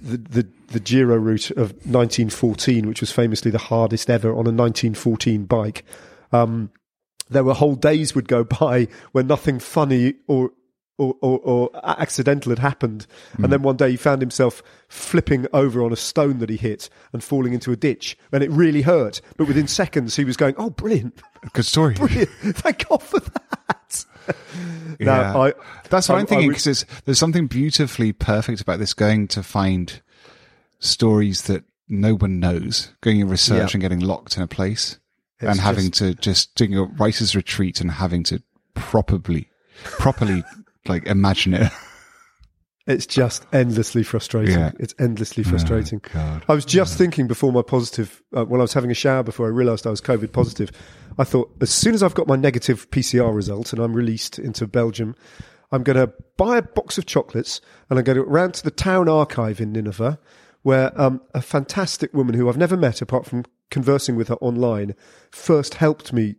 [0.00, 4.54] the, the the Giro route of 1914, which was famously the hardest ever on a
[4.54, 5.84] 1914 bike.
[6.32, 6.70] Um,
[7.28, 10.50] there were whole days would go by where nothing funny or
[10.98, 13.50] or, or, or accidental had happened, and mm.
[13.50, 17.24] then one day he found himself flipping over on a stone that he hit and
[17.24, 19.20] falling into a ditch, and it really hurt.
[19.36, 21.20] But within seconds, he was going, "Oh, brilliant,
[21.52, 21.94] Good story.
[21.94, 22.30] brilliant!
[22.40, 24.04] Thank God for that."
[25.00, 25.36] Yeah.
[25.36, 25.52] I,
[25.90, 30.00] That's what I- I'm thinking because there's something beautifully perfect about this going to find
[30.78, 33.74] stories that no one knows, going in research Yeah.
[33.74, 35.00] and getting locked in a place
[35.40, 38.42] It's and having just- to just doing a writer's retreat and having to
[38.74, 39.50] properly,
[39.82, 40.44] properly
[40.86, 41.72] like imagine it.
[42.86, 44.58] It's just endlessly frustrating.
[44.58, 44.72] Yeah.
[44.80, 46.00] It's endlessly frustrating.
[46.16, 46.40] Oh.
[46.48, 49.46] I was just thinking before my positive, uh, when I was having a shower before
[49.46, 50.72] I realised I was COVID positive,
[51.16, 54.66] I thought as soon as I've got my negative PCR result and I'm released into
[54.66, 55.14] Belgium,
[55.70, 58.72] I'm going to buy a box of chocolates and I'm going to round to the
[58.72, 60.18] town archive in Ninove,
[60.62, 64.96] where um, a fantastic woman who I've never met apart from conversing with her online
[65.30, 66.34] first helped me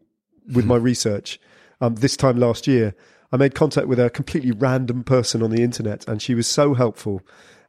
[0.53, 1.39] with my research
[1.79, 2.93] um, this time last year.
[3.33, 6.73] I made contact with a completely random person on the internet, and she was so
[6.73, 7.21] helpful.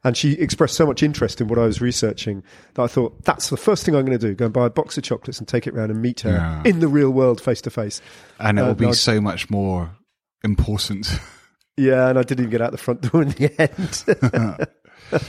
[0.03, 2.43] And she expressed so much interest in what I was researching
[2.75, 4.69] that I thought that's the first thing I'm going to do: go and buy a
[4.69, 6.61] box of chocolates and take it round and meet her Yeah.
[6.63, 8.01] in the real world, face to face.
[8.39, 9.97] And it Uh, will be so much more
[10.43, 11.19] important.
[11.77, 14.61] Yeah, and I didn't even get out the front door in the end.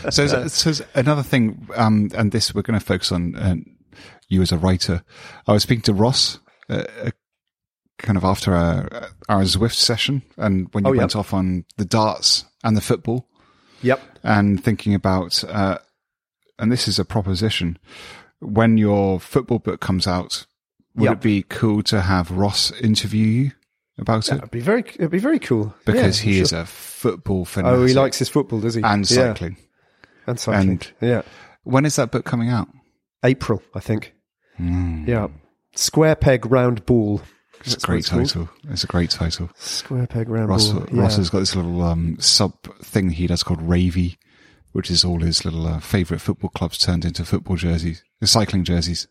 [0.14, 3.56] so, so, another thing, um, and this we're going to focus on uh,
[4.28, 5.02] you as a writer.
[5.48, 6.38] I was speaking to Ross,
[6.70, 7.10] uh, uh,
[7.98, 8.88] kind of after our,
[9.28, 10.98] our Zwift session, and when you Oh, yeah.
[11.00, 13.28] went off on the darts and the football,
[13.82, 14.00] yep.
[14.22, 15.78] and thinking about, uh,
[16.58, 17.78] and this is a proposition.
[18.40, 20.46] When your football book comes out,
[20.94, 21.12] would Yep.
[21.14, 23.52] it be cool to have Ross interview you
[23.98, 24.36] about it?
[24.36, 26.42] It'd be very, it'd be very cool Because Yeah, he sure.
[26.42, 27.78] is a football fanatic.
[27.78, 28.82] Oh, he likes his football, does he?
[28.82, 29.56] and Yeah, cycling.
[30.26, 30.68] and cycling.
[30.70, 31.22] And- yeah,
[31.64, 32.68] When is that book coming out?
[33.24, 34.14] April, I think.
[34.56, 35.04] Hmm.
[35.06, 35.28] Yeah,
[35.74, 37.22] square peg, round ball.
[37.60, 38.28] It's a great it's called.
[38.28, 38.48] title.
[38.70, 39.50] It's a great title.
[39.56, 40.86] Square peg, round Ross, ball.
[40.92, 41.16] Ross yeah.
[41.18, 44.16] has got this little um, sub thing he does called Ravy,
[44.72, 48.64] which is all his little uh, favourite football clubs turned into football jerseys, uh, cycling
[48.64, 49.08] jerseys.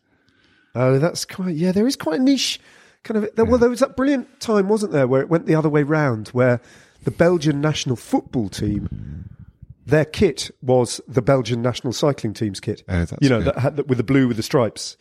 [0.75, 1.55] Oh, that's quite.
[1.55, 2.59] Yeah, there is quite a niche
[3.03, 3.35] kind of.
[3.35, 5.83] There, Well, there was that brilliant time, wasn't there, where it went the other way
[5.83, 6.61] round, where
[7.03, 9.25] the Belgian national football team,
[9.85, 12.83] their kit was the Belgian national cycling team's kit.
[12.89, 14.97] Oh, that's you know, that had the, with the blue with the stripes.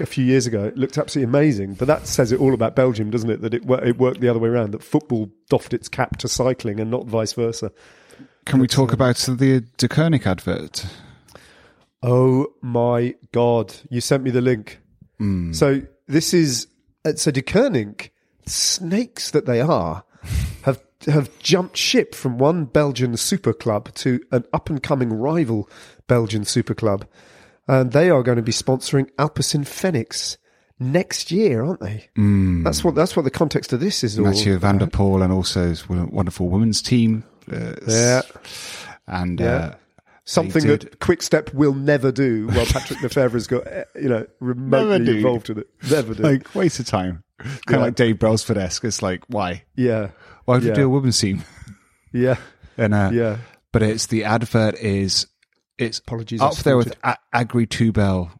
[0.00, 1.74] A few years ago, it looked absolutely amazing.
[1.74, 3.40] But that says it all about Belgium, doesn't it?
[3.42, 4.72] That it, it worked the other way around.
[4.72, 7.70] That football doffed its cap to cycling and not vice versa.
[8.44, 10.86] Can we talk about the Deceuninck advert?
[12.02, 13.74] Oh my god!
[13.88, 14.80] You sent me the link.
[15.18, 15.52] Hmm.
[15.52, 16.66] So this is
[17.04, 18.10] uh, so Deceuninck,
[18.46, 20.04] snakes that they are,
[20.62, 25.68] have have jumped ship from one Belgian super club to an up and coming rival
[26.06, 27.06] Belgian super club,
[27.68, 30.38] and they are going to be sponsoring Alpecin-Fenix
[30.78, 32.08] next year, aren't they?
[32.16, 32.64] Mm.
[32.64, 34.18] That's what that's what the context of this is.
[34.18, 34.26] all.
[34.26, 34.86] Mathieu van der.
[34.86, 37.24] Poel and also his wonderful women's team.
[37.50, 38.22] Uh, Yeah.
[39.06, 39.46] And Yeah.
[39.46, 39.74] uh,
[40.26, 42.46] Something that Quick Step will never do.
[42.46, 45.68] While Patrick Lefevere's got uh, you know remotely involved with it.
[45.90, 46.22] Never do.
[46.22, 47.22] like, waste of time.
[47.38, 47.76] Kind Yeah.
[47.76, 48.84] of like Dave Brailsford-esque.
[48.84, 49.64] It's like, why?
[49.76, 50.10] yeah,
[50.46, 50.70] Why would Yeah.
[50.70, 51.42] we do a women's team?
[52.12, 52.36] yeah,
[52.78, 53.36] And, uh, yeah.
[53.70, 55.26] But it's the advert is
[55.78, 58.30] it's Apologies, up there with a- Agritubel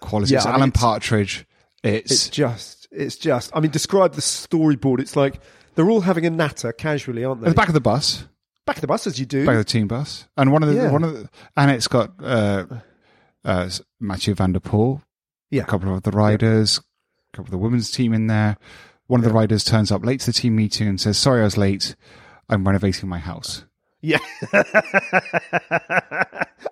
[0.00, 0.32] quality.
[0.32, 1.46] Yeah, it's I mean, Alan it's- Partridge.
[1.84, 3.50] It's, It's just, it's just.
[3.54, 5.00] I mean, describe the storyboard.
[5.00, 5.40] It's like
[5.74, 7.48] they're all having a natter casually, aren't they?
[7.48, 8.24] at the back of the bus,
[8.64, 9.44] Back of the bus as you do.
[9.44, 10.92] back of the team bus, and one of the Yeah.
[10.92, 12.66] one of the, and it's got uh,
[13.44, 13.68] uh,
[13.98, 15.02] Mathieu van der Poel,
[15.50, 15.62] Yeah.
[15.62, 18.56] a couple of the riders, a couple of the women's team in there.
[19.08, 21.44] One of the riders turns up late to the team meeting and says, "Sorry, I
[21.44, 21.96] was late.
[22.48, 23.64] I'm renovating my house."
[24.02, 24.18] Yeah.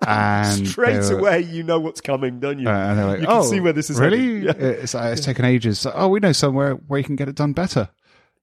[0.07, 2.69] And Straight were- away, you know what's coming, don't you?
[2.69, 4.41] Uh, and they're like, You can "Oh, see where this is really?
[4.47, 4.53] Yeah.
[4.53, 5.87] It's, uh, it's taken ages.
[5.93, 7.89] Oh, we know somewhere where you can get it done better.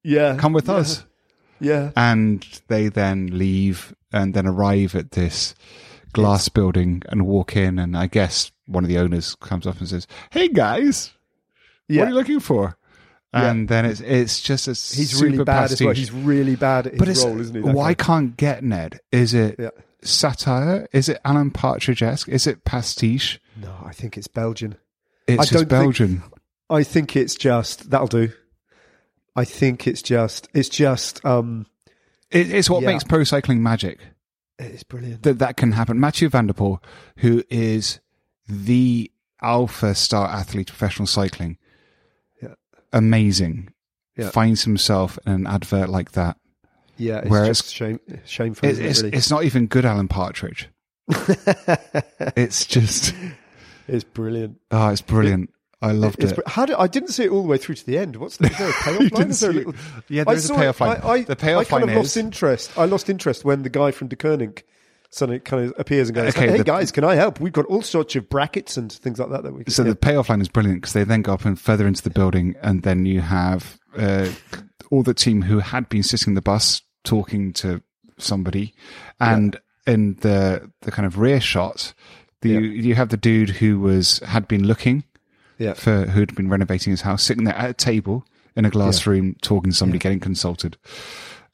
[0.02, 0.36] yeah.
[0.36, 0.74] Come with yeah.
[0.74, 1.04] us."
[1.60, 1.90] Yeah.
[1.96, 5.54] And they then leave and then arrive at this
[6.12, 7.78] glass building and walk in.
[7.80, 11.12] And I guess one of the owners comes up and says, "Hey guys,
[11.88, 12.02] Yeah.
[12.02, 12.77] what are you looking for?"
[13.34, 13.50] Yeah.
[13.50, 15.92] And then it's it's just a He's super really bad as well.
[15.94, 17.60] He's really bad at his but it's role, isn't he?
[17.60, 18.04] why guy?
[18.04, 19.00] can't get Ned?
[19.12, 19.68] Is it Yeah.
[20.02, 20.88] satire?
[20.92, 22.28] Is it Alan Partridge esque?
[22.28, 23.38] Is it pastiche?
[23.60, 24.76] No, I think it's Belgian.
[25.26, 26.22] It's I just don't think- Belgian.
[26.70, 28.30] I think it's just that'll do.
[29.36, 31.66] I think it's just it's just um
[32.30, 32.88] It, it's what Yeah.
[32.92, 33.98] makes pro cycling magic.
[34.58, 35.22] it's brilliant.
[35.24, 36.00] that that can happen.
[36.00, 36.82] Mathieu Van der Poel,
[37.18, 38.00] who is
[38.48, 39.10] the
[39.42, 41.57] alpha star athlete, professional cycling, Yeah.
[42.92, 43.68] Amazing,
[44.16, 44.30] Yeah.
[44.30, 46.36] finds himself in an advert like that.
[46.96, 48.68] Yeah, it's Whereas- just shame, shameful.
[48.68, 49.16] It, it's it, really?
[49.16, 50.68] it's not even good, Alan Partridge.
[52.36, 53.14] It's just
[53.86, 54.58] It's brilliant.
[54.70, 55.50] oh, it's brilliant.
[55.80, 56.36] I loved it.
[56.46, 58.16] How did, I didn't see it all the way through to the end.
[58.16, 59.30] What's the, there a payoff line?
[59.30, 59.74] Is there a little.
[60.08, 60.84] Yeah, there I is a payoff it.
[60.84, 61.00] line.
[61.04, 62.76] I, I, The payoff I kind line of lost interest.
[62.76, 64.62] I lost interest when the guy from Deceuninck
[65.10, 67.40] suddenly kind of appears and goes, Okay, "Hey the- guys, can I help?
[67.40, 69.90] We've got all sorts of brackets and things like that that we can." So yeah.
[69.90, 72.54] the payoff line is brilliant because they then go up and further into the building,
[72.62, 74.28] and then you have uh,
[74.90, 77.82] all the team who had been sitting in the bus talking to
[78.18, 78.74] somebody,
[79.20, 81.94] and in the the kind of rear shot,
[82.42, 82.58] the Yeah.
[82.60, 85.04] you have the dude who was had been looking
[85.58, 88.70] yeah, for who had been renovating his house, sitting there at a table in a
[88.70, 90.76] glass room talking to somebody, getting consulted.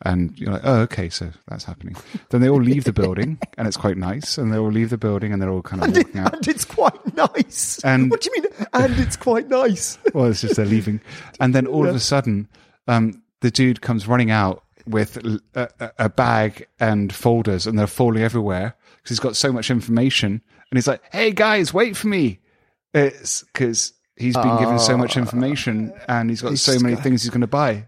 [0.02, 1.96] And you're like, oh, okay, so that's happening.
[2.30, 4.37] Then they all leave the building, and it's quite nice.
[4.37, 6.35] And they all leave the building, and they're all kind of And, it- walking out.
[6.35, 7.80] and it's quite nice.
[7.85, 8.50] And- what do you mean?
[8.74, 9.98] And it's quite nice.
[10.14, 11.00] Well, it's just they're leaving,
[11.40, 12.48] and then all of a sudden,
[12.87, 15.16] um, the dude comes running out with
[15.54, 20.42] a bag and folders, and they're falling everywhere because he's got so much information.
[20.70, 22.40] And he's like, "Hey guys, wait for me!"
[22.92, 27.30] It's because he's been given so much information, and he's got so many things he's
[27.30, 27.87] going to buy.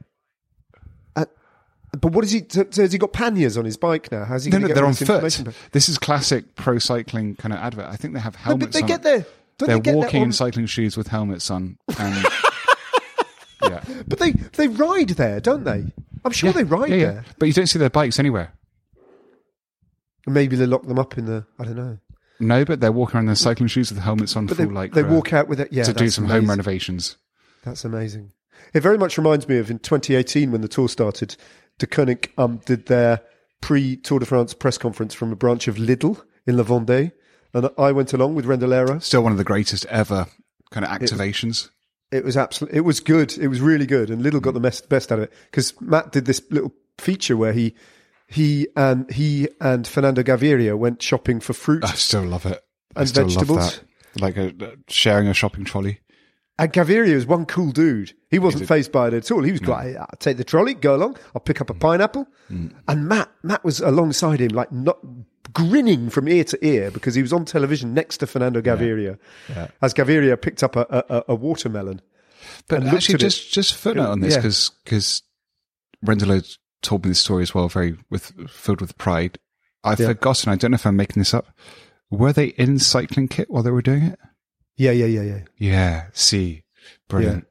[2.01, 2.45] But what is he?
[2.49, 4.25] So, so has he got panniers on his bike now?
[4.25, 4.51] How's he?
[4.51, 5.55] No, no, get they're on this foot.
[5.73, 7.87] This is classic pro cycling kind of advert.
[7.87, 8.67] I think they have No, helmets.
[8.67, 8.87] but they on.
[8.89, 9.27] get there.
[9.59, 12.15] They're they walking in cycling shoes with helmets on, and
[13.63, 15.87] yeah, But they they ride there, don't they?
[16.25, 17.05] I'm sure they ride yeah, yeah.
[17.13, 17.25] there.
[17.39, 18.53] But you don't see their bikes anywhere.
[20.27, 21.47] Maybe they lock them up in the.
[21.59, 21.99] I don't know.
[22.39, 24.73] No, but they're walking around in their cycling shoes with helmets on, But full they
[24.73, 25.73] like they walk out with it.
[25.73, 26.41] Yeah, to do some amazing.
[26.43, 27.17] home renovations.
[27.65, 28.33] That's amazing.
[28.75, 31.37] It very much reminds me of in 2018 when the tour started.
[31.79, 33.21] Deceuninck um, did their
[33.61, 37.13] pre Tour de France press conference from a branch of Lidl in La Vendée,
[37.53, 39.03] and I went along with Rendelera.
[39.03, 40.27] Still one of the greatest ever
[40.71, 41.71] kind of activations.
[42.13, 42.79] It was absolutely.
[42.79, 43.37] It was good.
[43.37, 46.13] It was really good, and Lidl got the best best out of it because Matt
[46.13, 47.75] did this little feature where he
[48.29, 52.61] he and he and Fernando Gaviria went shopping for fruit I still love it.
[52.95, 53.81] I And vegetables.
[54.19, 54.55] Like a,
[54.89, 56.01] sharing a shopping trolley.
[56.59, 58.15] And Gaviria was one cool dude.
[58.31, 59.43] He wasn't phased by it at all.
[59.43, 61.81] He was like, I'll take the trolley, go along, I'll pick up a mm.
[61.81, 62.27] pineapple.
[62.51, 62.73] Mm.
[62.89, 64.99] And Matt, Matt was alongside him, like not
[65.53, 69.69] grinning from ear to ear because he was on television next to Fernando Gaviria Yeah.
[69.83, 72.01] as Gaviria picked up a, a, a watermelon.
[72.69, 73.19] But actually, it.
[73.19, 74.41] just just footnote on this Yeah.
[74.41, 75.23] because because
[76.05, 79.39] Rendelo told me this story as well, very with filled with pride.
[79.85, 80.09] I've Yeah.
[80.09, 80.53] forgotten.
[80.53, 81.47] I don't know if I'm making this up.
[82.11, 84.19] Were they in cycling kit while they were doing it?
[84.77, 85.41] Yeah, yeah, yeah, yeah.
[85.59, 86.05] Yeah.
[86.13, 86.63] See,
[87.09, 87.47] brilliant.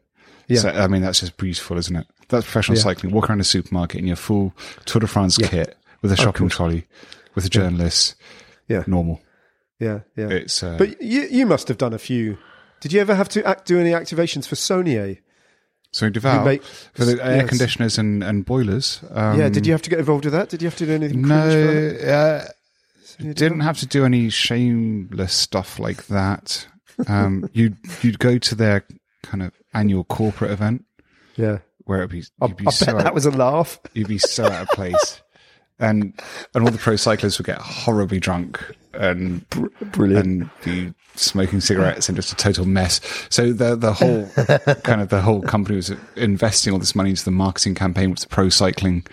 [0.48, 0.60] Yeah.
[0.60, 2.08] So, I mean, that's just beautiful, isn't it?
[2.30, 2.84] That's professional Yeah.
[2.84, 3.14] cycling.
[3.14, 4.54] Walk around a supermarket in your full
[4.86, 5.48] Tour de France Yeah.
[5.48, 6.86] kit with a shopping trolley,
[7.34, 8.16] with a journalist.
[8.68, 8.84] Yeah.
[8.88, 9.22] Normal.
[9.80, 10.30] Yeah, yeah.
[10.30, 12.38] It's uh, but you, you must have done a few.
[12.80, 15.20] Did you ever have to act, do any activations for Saunier?
[15.92, 17.50] so Duval make- for the air yes.
[17.50, 19.00] conditioners and, and boilers.
[19.12, 20.50] Um, yeah, did you have to get involved with that?
[20.50, 21.22] Did you have to do anything?
[21.22, 21.54] No, cringe
[22.00, 22.50] for that?
[23.22, 26.68] uh, didn't have to do any shameless stuff like that.
[27.08, 28.86] Um, you'd you'd go to their
[29.24, 30.86] kind of annual corporate event
[31.36, 31.60] Yeah.
[31.86, 33.80] where it'd be I, you'd be I so bet that out, was a laugh.
[33.94, 35.22] you'd be so out of place,
[35.80, 36.14] and
[36.54, 39.48] and all the pro cyclists would get horribly drunk and
[39.92, 40.26] Brilliant.
[40.26, 43.02] and be smoking cigarettes and just a total mess.
[43.30, 44.26] So the the whole
[44.84, 48.20] kind of the whole company was investing all this money into the marketing campaign with
[48.22, 49.06] the pro cycling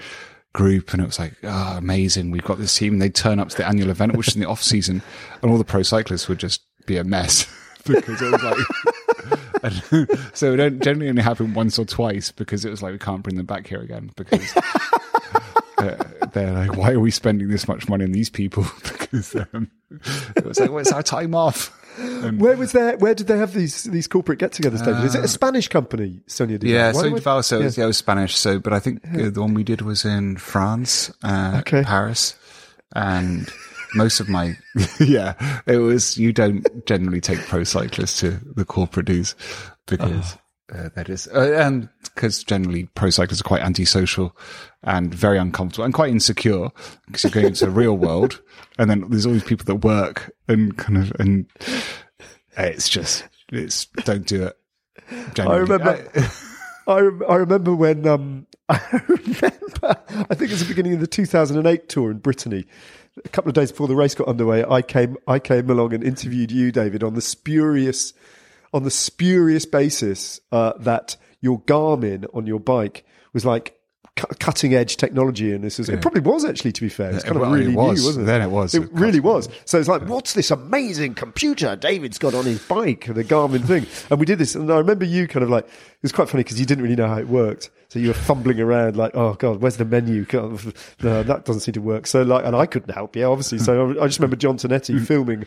[0.52, 2.92] group, and it was like, oh, amazing, we've got this team.
[2.94, 5.00] And they'd turn up to the annual event, which is in the off season,
[5.40, 7.46] and all the pro cyclists would just be a mess
[7.82, 8.56] because it was like.
[10.34, 13.22] so it don't- generally only happened once or twice because it was like we can't
[13.22, 14.52] bring them back here again because
[15.78, 15.96] they're,
[16.32, 18.66] they're like, why are we spending this much money on these people?
[18.82, 19.70] because um,
[20.36, 21.78] it was like, well, it's our time off.
[21.98, 22.96] And Where was there?
[22.96, 24.82] Where did they have these these corporate get-togethers?
[24.84, 25.04] David?
[25.04, 26.22] Is it a Spanish company?
[26.26, 26.68] Saunier Duval?
[26.70, 27.70] Uh, yeah, Why so Duval, so yeah.
[27.76, 27.84] yeah.
[27.84, 28.34] it was Spanish.
[28.36, 31.82] So, but I think uh, the one we did was in France, uh, Okay.
[31.82, 32.34] Paris,
[32.96, 33.46] and
[33.94, 34.56] most of my
[35.00, 35.34] yeah,
[35.66, 36.16] it was.
[36.18, 39.34] You don't generally take pro cyclists to the corporate dues
[39.86, 40.36] because.
[40.72, 44.34] Uh, that is, uh, and because generally pro cyclists are quite antisocial
[44.82, 46.70] and very uncomfortable and quite insecure
[47.06, 48.40] because you're going into the real world,
[48.78, 51.44] and then there's all these people that work and kind of, and
[52.56, 54.56] it's just, it's don't do it.
[55.38, 56.08] I remember.
[56.86, 61.00] I, rem- I remember when um, I remember I think it was the beginning of
[61.00, 62.64] the 2008 tour in Brittany.
[63.24, 66.02] A couple of days before the race got underway, I came I came along and
[66.02, 68.14] interviewed you, David, on the spurious
[68.72, 73.78] on the spurious basis uh, that your Garmin on your bike was like
[74.16, 76.72] cutting edge technology, and this is it probably was actually.
[76.72, 77.98] To be fair, it's kind Well, of really was.
[78.00, 78.26] new, wasn't it?
[78.26, 78.74] Then it was.
[78.74, 79.48] It It really was.
[79.64, 83.86] So it's like, what's this amazing computer David's got on his bike, the Garmin thing?
[84.10, 86.44] And we did this, and I remember you kind of like, it was quite funny
[86.44, 87.70] because you didn't really know how it worked.
[87.88, 90.24] So you were fumbling around like, oh God, where's the menu?
[90.28, 90.62] God,
[91.02, 92.06] No, that doesn't seem to work.
[92.06, 93.58] So like, and I couldn't help you, obviously.
[93.58, 95.06] So I just remember John Tonetti Mm.
[95.06, 95.46] filming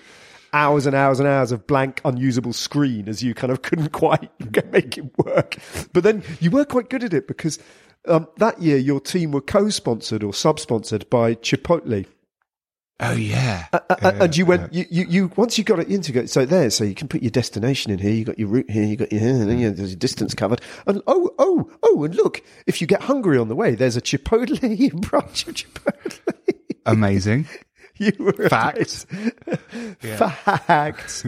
[0.53, 4.29] hours and hours and hours of blank, unusable screen as you kind of couldn't quite
[4.71, 5.57] make it work.
[5.93, 7.59] But then you were quite good at it because
[8.07, 12.05] um, that year your team were co-sponsored or sub-sponsored by Chipotle.
[12.99, 13.65] Oh yeah.
[13.73, 16.69] Uh, uh, and you went, you, you, you, once you got it into so there,
[16.69, 19.11] so you can put your destination in here, you got your route here, you got
[19.11, 20.61] your, there's your distance covered.
[20.87, 24.01] And oh, oh, oh, and look, if you get hungry on the way, there's a
[24.01, 26.33] Chipotle branch of Chipotle.
[26.85, 27.47] Amazing.
[27.97, 29.05] you were Fact.
[29.99, 31.25] Fact.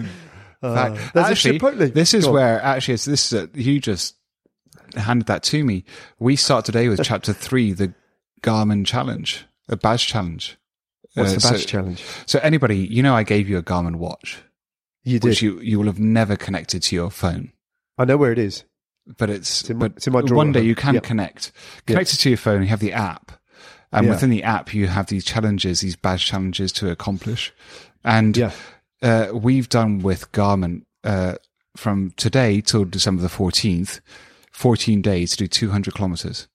[0.64, 1.14] Uh, Fact.
[1.14, 1.94] there's actually, a Chipotle.
[1.94, 2.36] this is Go on.
[2.36, 4.16] where actually it's, this is a, you just
[4.96, 5.84] handed that to me.
[6.20, 7.94] We start today with chapter three, the
[8.42, 10.58] Garmin challenge, a badge challenge.
[11.14, 12.04] What's Uh, the so- badge challenge?
[12.26, 14.40] So anybody, you know, I gave you a Garmin watch,
[15.04, 15.28] You did.
[15.28, 17.52] which you you will have never connected to your phone,
[17.98, 18.64] I know where it is.
[19.18, 21.00] but it's, It's in my- but it's in my drawer one day you can Yeah.
[21.00, 21.52] connect,
[21.86, 22.62] connect it to your phone.
[22.62, 23.32] You have the app,
[23.94, 24.12] and Yeah.
[24.12, 27.54] within the app you have these challenges, these badge challenges to accomplish,
[28.04, 28.52] and Yeah.
[29.02, 31.36] uh, we've done with Garmin uh,
[31.78, 34.02] from today till December the fourteenth,
[34.58, 36.48] fourteen days to do two hundred kilometers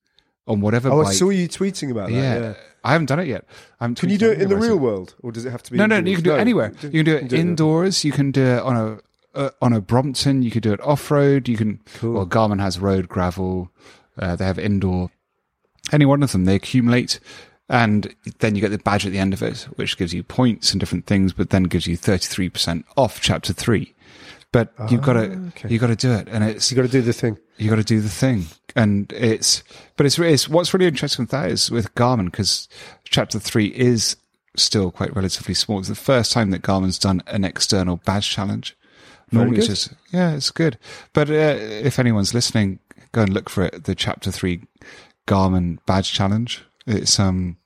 [0.47, 0.91] on whatever.
[0.91, 2.15] Oh, I saw you tweeting about that.
[2.15, 2.39] yeah.
[2.39, 2.55] Yeah.
[2.85, 3.45] I haven't done it yet.
[3.81, 5.79] I'm Can you do it in the real world, or does it have to be?
[5.79, 6.11] No, no, indoors?
[6.11, 6.73] you can do it anywhere.
[6.83, 8.05] You can do it in- indoors.
[8.05, 10.43] You can do it on a uh, on a Brompton.
[10.43, 11.49] You can do it off road.
[11.49, 11.81] You can.
[12.03, 13.71] Well, Garmin has road gravel.
[14.19, 15.11] Uh, they have indoor.
[15.93, 17.21] Any one of them, they accumulate,
[17.69, 20.73] and then you get the badge at the end of it, which gives you points
[20.73, 23.95] and different things, but then gives you thirty three percent off chapter three.
[24.53, 25.69] But you've got to Ah, okay.
[25.71, 27.39] you've got to do it, and it's You got to do the thing.
[27.57, 29.63] you got to do the thing and it's
[29.97, 32.69] but it's, it's what's really interesting with that is with garmin because
[33.05, 34.17] chapter 3 is
[34.57, 35.79] still quite relatively small.
[35.79, 38.77] It's the first time that garmin's done an external badge challenge.
[39.31, 40.79] Normally it's just yeah it's good.
[41.13, 41.57] But uh,
[41.89, 42.79] if anyone's listening
[43.13, 44.63] go and look for it the chapter 3
[45.27, 46.63] garmin badge challenge.
[46.87, 47.57] It's um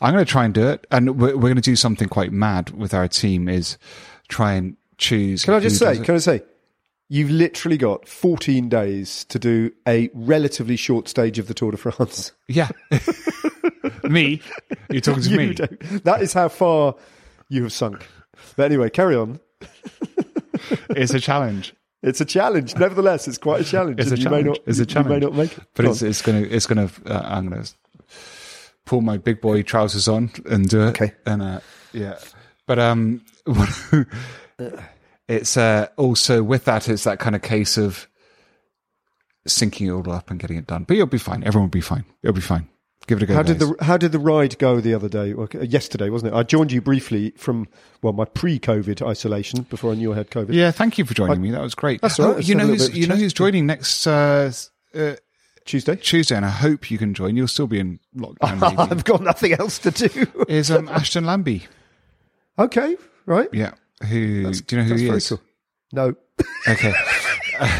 [0.00, 2.32] i'm going to try and do it and we're, we're going to do something quite
[2.32, 3.76] mad with our team is
[4.28, 5.98] try and choose Can I just say?
[5.98, 6.42] Can I say?
[7.08, 11.76] You've literally got 14 days to do a relatively short stage of the Tour de
[11.76, 12.32] France.
[12.48, 12.68] yeah
[14.04, 14.40] me
[14.90, 16.94] you're talking to You me don't- That is how far
[17.48, 18.06] you have sunk.
[18.56, 19.38] But anyway, carry on.
[20.90, 22.74] it's a challenge, It's a challenge.
[22.76, 24.00] Nevertheless, it's quite a challenge.
[24.00, 24.44] It's a you challenge.
[24.44, 25.08] May not, It's a challenge.
[25.08, 25.64] You may not make it.
[25.74, 26.08] but Go it's on.
[26.08, 27.64] it's gonna it's gonna uh, I'm gonna
[28.86, 30.88] pull my big boy trousers on and do it.
[30.88, 31.12] Okay.
[31.26, 31.60] and uh,
[31.92, 32.18] yeah,
[32.66, 33.22] but um,
[35.28, 38.06] it's uh also with that it's that kind of case of
[39.48, 40.84] syncing it all up and getting it done.
[40.84, 41.44] But you'll be fine.
[41.44, 42.04] Everyone will be fine.
[42.22, 42.68] It'll be fine.
[43.06, 43.34] Give it a go.
[43.34, 45.34] How did the how did the ride go the other day?
[45.34, 46.36] Well, yesterday, wasn't it?
[46.36, 47.68] I joined you briefly from
[48.00, 50.54] well my pre-COVID isolation before I knew I had COVID.
[50.54, 51.50] yeah, thank you for joining me.
[51.50, 52.00] That was great.
[52.00, 52.48] That's Oh, right.
[52.48, 54.50] You know who's bit of a you know who's joining next uh,
[54.94, 55.16] uh,
[55.66, 55.96] Tuesday.
[55.96, 57.36] Tuesday, and I hope you can join.
[57.36, 58.78] You'll still be in lockdown.
[58.90, 60.26] I've got nothing else to do.
[60.48, 61.64] is um, Ashton Lambie.
[62.58, 63.50] okay, right.
[63.52, 63.72] Yeah.
[64.02, 65.28] Who do you know who That's he is?
[65.28, 65.40] cool.
[65.92, 66.14] No,
[66.68, 66.92] Okay.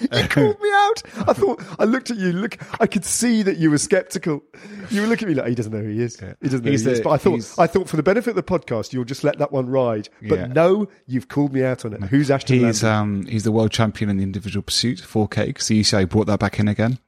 [0.00, 1.02] you called me out.
[1.28, 2.32] I thought I looked at you.
[2.32, 4.42] Look, I could see that you were skeptical.
[4.90, 6.18] You were looking at me like he doesn't know who he is.
[6.20, 6.32] Yeah.
[6.42, 7.00] He doesn't know He's who he is.
[7.02, 9.52] But I thought, I thought for the benefit of the podcast, you'll just let that
[9.52, 10.08] one ride.
[10.28, 10.46] But Yeah.
[10.46, 12.02] no, you've called me out on it.
[12.04, 15.80] Who's Ashton He's um he's the world champion in the individual pursuit 4K because the
[15.80, 16.98] UCI brought that back in again,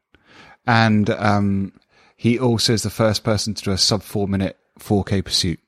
[0.67, 1.73] and um
[2.17, 5.59] he also is the first person to do a sub four minute 4K pursuit,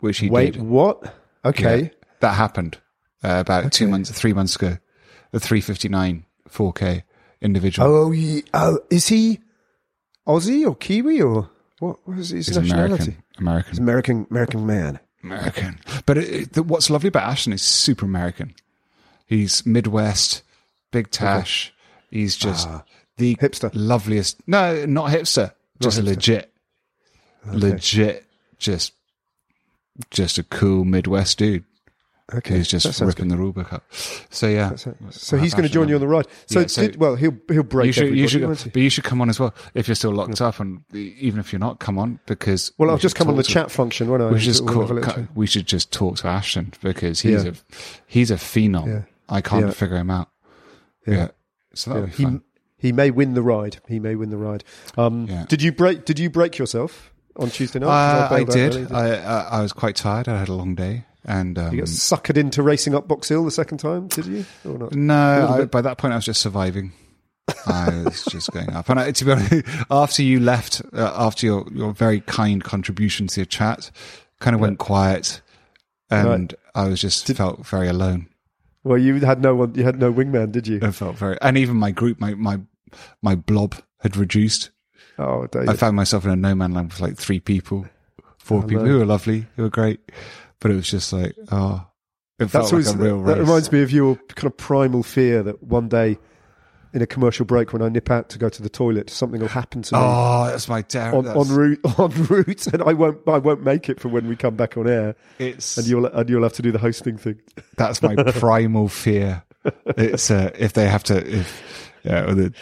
[0.00, 0.62] which he Wait, did.
[0.62, 1.14] what?
[1.44, 1.82] Okay.
[1.82, 1.88] Yeah,
[2.20, 2.78] that happened
[3.24, 4.76] uh, about two months, three months ago.
[5.32, 7.02] The 359 4K
[7.40, 7.88] individual.
[7.88, 9.40] Oh, he, oh, is he
[10.26, 11.98] Aussie or Kiwi or what?
[12.04, 12.92] What is his He's nationality?
[12.92, 13.16] American.
[13.38, 13.70] American.
[13.70, 15.00] He's American, American man.
[15.22, 15.78] American.
[16.06, 18.54] But it, it, the, what's lovely about Ashton is super American.
[19.26, 20.42] He's Midwest,
[20.90, 21.72] big tash.
[22.10, 22.68] He's just
[23.16, 23.42] the Ah.
[23.42, 23.70] Hipster.
[23.72, 24.40] loveliest.
[24.48, 25.52] No, not hipster.
[25.80, 26.04] Just hipster.
[26.04, 26.52] legit,
[27.46, 28.26] legit.
[28.58, 28.92] Just,
[30.10, 31.64] just a cool Midwest dude
[32.32, 33.84] Okay, he's just ripping the rule book up.
[34.30, 34.76] So yeah.
[34.76, 36.26] So, so he's going to join you on the ride.
[36.46, 39.04] So, Yeah, so- did, well, he'll he'll break You should, you should, but you should
[39.04, 41.98] come on as well if you're still locked up, and even if you're not, come
[41.98, 44.30] on because Well, I'll we just come on the to- chat function, won't I?
[44.30, 45.36] We should just We'll call, have a little chat.
[45.36, 47.50] we should just talk to Ashton because he's Yeah.
[47.50, 47.54] a
[48.06, 48.86] he's a phenom.
[48.86, 49.02] Yeah.
[49.28, 50.28] I can't figure him out.
[51.06, 51.28] Yeah.
[51.74, 52.40] So be he
[52.78, 53.78] he may win the ride.
[53.88, 54.62] He may win the ride.
[54.96, 55.26] Um.
[55.48, 56.04] Did you break?
[56.04, 57.88] Did you break yourself on Tuesday night?
[57.88, 58.92] Uh, I did.
[58.92, 60.28] I, I I was quite tired.
[60.28, 63.44] I had a long day, and um, You got suckered into racing up Box Hill
[63.44, 64.44] the second time, did you?
[64.64, 64.92] Or not?
[64.94, 65.48] no.
[65.48, 66.92] I, by that point, I was just surviving.
[67.66, 71.46] I was just going up, and I, to be honest, after you left, uh, after
[71.46, 73.90] your your very kind contribution to your chat,
[74.38, 75.40] kind of went quiet,
[76.10, 78.28] and I was just felt very alone.
[78.84, 79.74] Well, you had no one.
[79.74, 80.78] You had no wingman, did you?
[80.82, 82.60] I felt very, and even my group, my my
[83.20, 84.70] my blob had reduced.
[85.20, 85.68] Oh, David.
[85.68, 87.86] I found myself in a no man land with like three people,
[88.38, 90.00] four people who were lovely, who were great,
[90.60, 91.86] but it was just like, oh,
[92.38, 95.02] it felt That's like always, a real that reminds me of your kind of primal
[95.02, 96.18] fear that one day,
[96.94, 99.48] in a commercial break, when I nip out to go to the toilet, something will
[99.48, 100.00] happen to me.
[100.02, 101.14] oh, that's my terror.
[101.16, 104.36] on, on route on route and I won't I won't make it for when we
[104.36, 107.40] come back on air It's and you'll and you'll have to do the hosting thing.
[107.76, 109.44] that's my primal fear.
[109.86, 112.54] It's uh, if they have to if yeah, the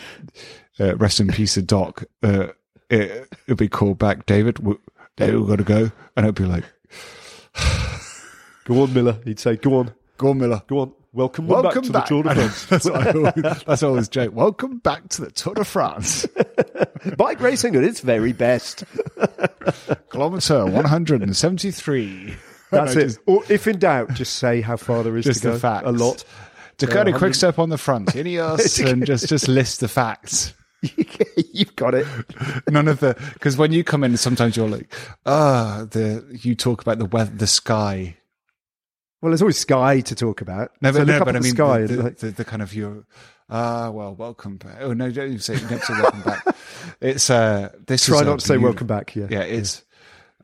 [0.81, 2.05] uh, rest in peace, the doc.
[2.23, 2.49] Uh,
[2.91, 4.57] it, it'll be called back, David.
[4.57, 4.79] w-
[5.17, 6.65] David, we've got to go, and it'll be like,
[8.65, 9.19] Go on, Miller.
[9.25, 10.93] He'd say, "Go on, "Go on, Miller." go on.
[11.15, 12.07] Welcome, Welcome back back.
[12.09, 14.35] to the Tour de France." that's, always, that's always joke.
[14.35, 16.27] Welcome back to the Tour de France.
[17.17, 18.85] Bike racing at its very best.
[20.11, 22.35] Kilometer 173.
[22.71, 23.05] That's No, it.
[23.07, 25.53] just- or if in doubt, just say how far there is Just to go.
[25.55, 25.87] the facts.
[25.89, 26.25] A lot.
[26.77, 28.09] Dakota Uh, quick step on the front.
[28.11, 30.53] Ineos, and just just list the facts.
[31.53, 32.07] You've got it.
[32.69, 34.93] None of the because when you come in, sometimes you're like,
[35.27, 38.17] ah, the you talk about the weather, the sky.
[39.21, 40.71] Well, there's always sky to talk about.
[40.81, 41.87] No, but look no, but I the mean sky.
[41.87, 43.05] the, like, the, the kind of your
[43.51, 44.77] ah, well, welcome back.
[44.81, 46.45] Oh no, don't even say don't say welcome back.
[47.01, 49.15] It's uh, this try not to say welcome back.
[49.15, 49.27] Yeah.
[49.31, 49.85] Yeah, it is.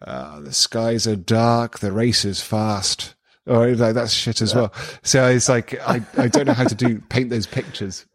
[0.03, 1.79] Uh, the skies are dark.
[1.79, 3.15] The race is fast.
[3.47, 4.73] Or like that's shit as well.
[5.03, 8.07] So it's like I, I don't know how to do paint those pictures.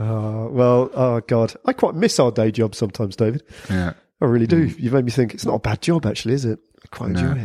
[0.00, 3.42] Oh, well, oh God, I quite miss our day job sometimes, David.
[3.70, 3.92] Yeah.
[4.20, 4.68] I really do.
[4.68, 4.78] Mm.
[4.78, 6.58] You've made me think it's not a bad job, actually, is it?
[6.84, 7.42] I quite enjoy No.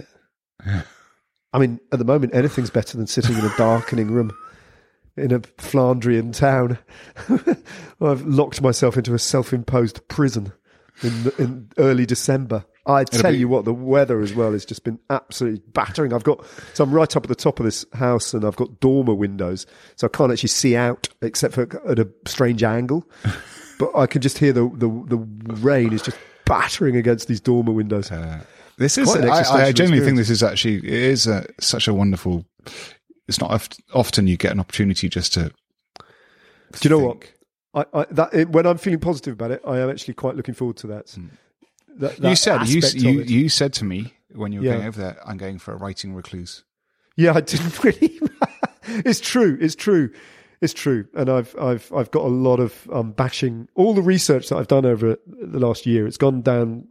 [0.67, 0.85] it.
[1.53, 4.31] I mean, at the moment, anything's better than sitting in a darkening room
[5.17, 6.77] in a Flandrian town.
[8.01, 10.53] I've locked myself into a self-imposed prison
[11.01, 12.65] in, in early December.
[12.85, 16.11] I tell you what, the weather as well has just been absolutely battering.
[16.11, 16.43] I've got
[16.73, 19.67] so I'm right up at the top of this house, and I've got dormer windows,
[19.95, 23.07] so I can't actually see out except for at a strange angle.
[23.79, 25.17] but I can just hear the the, the
[25.57, 28.11] rain is just battering against these dormer windows.
[28.11, 28.41] Uh,
[28.77, 29.13] this is.
[29.13, 32.45] An I, I genuinely think this is actually it is a, such a wonderful.
[33.27, 35.51] It's not oft, often you get an opportunity just to.
[35.99, 37.31] Do you know what?
[37.73, 40.53] I, I that it, when I'm feeling positive about it, I am actually quite looking
[40.55, 41.09] forward to that.
[41.11, 41.27] Hmm.
[41.97, 44.73] That- You said you you, you said to me when you were Yeah.
[44.73, 46.63] going over there, I'm going for a writing recluse.
[47.15, 48.19] Yeah, I didn't really.
[48.87, 49.57] it's true.
[49.59, 50.11] It's true.
[50.61, 51.07] It's true.
[51.13, 54.67] And I've I've I've got a lot of um, bashing all the research that I've
[54.67, 56.05] done over the last year.
[56.05, 56.85] It's gone down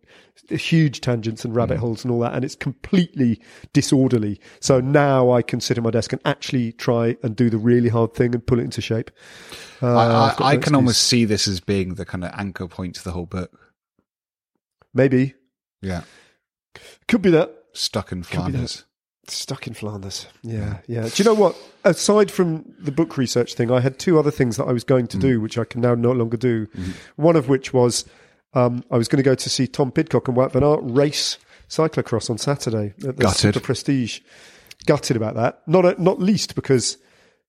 [0.49, 3.43] huge tangents and rabbit holes and all that, and it's completely
[3.75, 4.41] disorderly.
[4.61, 7.91] So now I can sit at my desk and actually try and do the really
[7.91, 9.11] hard thing and pull it into shape.
[9.83, 12.95] Uh, I, I, I can almost see this as being the kind of anchor point
[12.95, 13.75] to the whole book.
[14.95, 15.35] maybe
[15.83, 16.03] Yeah,
[17.07, 17.53] could be that.
[17.75, 18.23] stuck in.
[18.23, 18.87] Flanders.
[19.31, 20.27] Stuck in Flanders.
[20.43, 21.03] Yeah, yeah.
[21.03, 21.57] Do you know what?
[21.85, 25.07] Aside from the book research thing, I had two other things that I was going
[25.09, 25.21] to Mm.
[25.21, 26.67] do, which I can now no longer do.
[26.67, 26.91] Mm-hmm.
[27.17, 28.05] One of which was
[28.55, 31.39] um, I was going to go to see Tom Pidcock and Wout van Aert race
[31.69, 33.37] cyclocross on Saturday at the Gutted.
[33.55, 34.21] Super Prestige.
[34.87, 35.61] Gutted about that.
[35.67, 36.97] Not not least because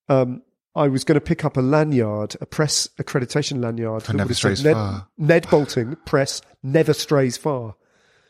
[0.09, 0.41] um,
[0.75, 4.01] I was going to pick up a lanyard, a press accreditation lanyard.
[4.03, 5.07] that Never would have said Strays Ned, Far.
[5.17, 7.75] Ned Boulting press never strays far.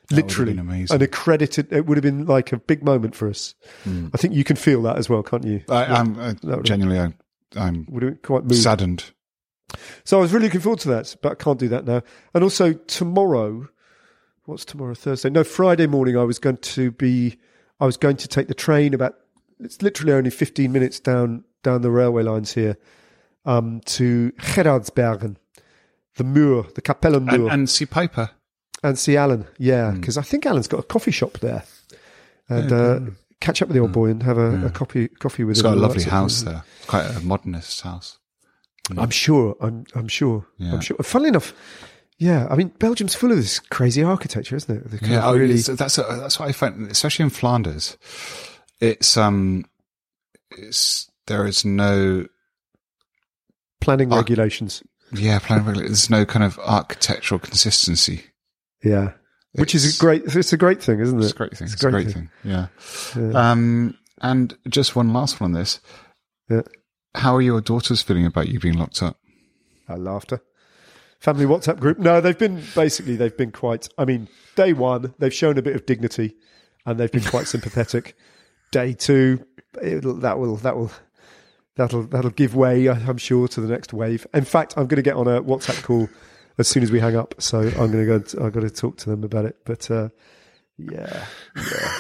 [0.10, 0.95] Have Literally, amazing.
[0.95, 1.72] an accredited.
[1.72, 3.53] It would have been like a big moment for us.
[3.86, 5.62] I think you can feel that as well, can't you?
[5.70, 6.34] I, I'm uh,
[6.64, 7.14] genuinely, I'm,
[7.55, 8.55] I'm Would have quite moved.
[8.55, 9.12] saddened.
[10.03, 12.01] So I was really looking forward to that, but I can't do that now.
[12.34, 13.70] And also tomorrow,
[14.45, 14.95] what's tomorrow?
[14.95, 15.30] Thursday?
[15.30, 16.18] No, Friday morning.
[16.18, 17.38] I was going to be.
[17.80, 19.16] I was going to take the train about.
[19.60, 22.78] It's literally only fifteen minutes down down the railway lines here,
[23.45, 25.36] um, to Geraardsbergen,
[26.16, 28.32] the Muur, the And, and, and see Peiper.
[28.97, 29.45] See Alan.
[29.57, 29.99] Yeah, Hmm.
[29.99, 31.63] because I think Alan's got a coffee shop there,
[32.47, 32.99] and uh,
[33.41, 35.63] catch up with the old boy and have a, a coffee coffee with him.
[35.63, 36.63] got a lovely that sort of house there.
[36.88, 38.17] Quite a modernist house.
[38.97, 39.55] I'm sure.
[39.61, 39.86] I'm.
[39.95, 40.45] I'm sure.
[40.57, 40.73] Yeah.
[40.73, 40.97] I'm sure.
[41.03, 41.53] Funnily enough,
[42.17, 42.47] yeah.
[42.49, 45.01] I mean, Belgium's full of this crazy architecture, isn't it?
[45.07, 45.57] Yeah, oh, really.
[45.59, 47.97] that's that's what I find, especially in Flanders.
[48.80, 49.65] It's um,
[50.57, 52.25] it's there is no
[53.82, 54.82] planning Ar- regulations.
[55.13, 55.65] yeah plan.
[55.65, 58.23] There's no kind of architectural consistency.
[58.84, 59.13] Yeah,
[59.53, 60.23] which is a great.
[60.25, 61.23] It's a great thing, isn't it?
[61.23, 61.67] It's a great thing.
[61.67, 62.30] It's, a great thing.
[62.43, 62.67] Yeah.
[63.15, 65.80] Um, and just one last one on this.
[66.49, 66.61] Yeah.
[67.15, 69.17] How are your daughters feeling about you being locked up?
[69.88, 70.41] I laughter.
[71.19, 71.99] Family WhatsApp group.
[71.99, 73.89] No, they've been basically they've been quite.
[73.97, 76.36] I mean, day one they've shown a bit of dignity,
[76.86, 78.15] and they've been quite sympathetic.
[78.71, 79.45] Day two,
[79.82, 80.91] it'll, that will that will
[81.75, 82.88] that'll that'll give way.
[82.88, 84.27] I'm sure to the next wave.
[84.34, 86.07] In fact, I'm going to get on a WhatsApp call
[86.60, 87.34] as soon as we hang up.
[87.41, 88.16] So I'm going to go.
[88.16, 89.57] and- I've got to talk to them about it.
[89.66, 90.10] But uh,
[90.78, 91.91] yeah, yeah.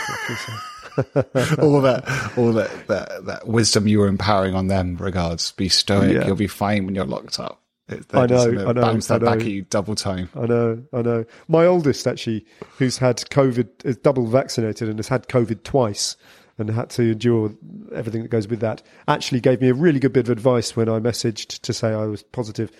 [1.59, 4.97] All that, all that, that, that wisdom you were empowering on them.
[4.97, 6.13] Regards, be stoic.
[6.13, 6.27] Yeah.
[6.27, 7.61] You'll be fine when you're locked up.
[7.87, 9.31] It, I know, I know, Bounce that I know.
[9.31, 10.29] back at you double time.
[10.35, 11.25] I know, I know.
[11.47, 12.45] My oldest actually,
[12.77, 16.15] who's had COVID, is double vaccinated and has had COVID twice
[16.59, 17.51] and had to endure
[17.95, 20.89] everything that goes with that, actually gave me a really good bit of advice when
[20.89, 22.71] I messaged to say I was positive.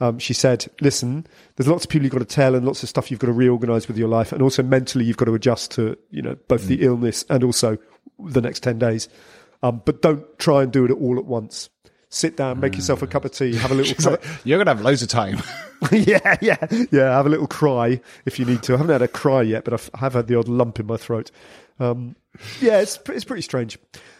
[0.00, 1.26] Um, she said, listen,
[1.56, 3.32] there's lots of people you've got to tell and lots of stuff you've got to
[3.32, 4.32] reorganize with your life.
[4.32, 7.78] And also mentally, you've got to adjust to, you know, both the illness and also
[8.18, 9.08] the next 10 days.
[9.62, 11.70] Um, but don't try and do it all at once.
[12.08, 14.18] sit down, make yourself a cup of tea, have a little.
[14.44, 15.42] You're gonna have loads of time.
[15.92, 16.56] yeah, yeah,
[16.90, 17.16] yeah.
[17.16, 18.74] Have a little cry if you need to.
[18.74, 20.86] I haven't had a cry yet, but I've, I have had the odd lump in
[20.86, 21.30] my throat.
[21.78, 22.16] Um,
[22.60, 23.78] yeah, it's it's pretty strange.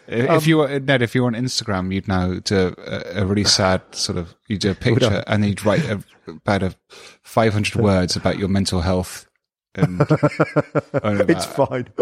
[0.09, 3.27] If Um, you were Ned, if you were on Instagram, you'd now do a, a
[3.27, 6.75] really sad sort of you do a picture and you'd write a, about a
[7.23, 9.27] 500 words about your mental health.
[9.75, 10.01] And,
[11.29, 11.89] It's fine.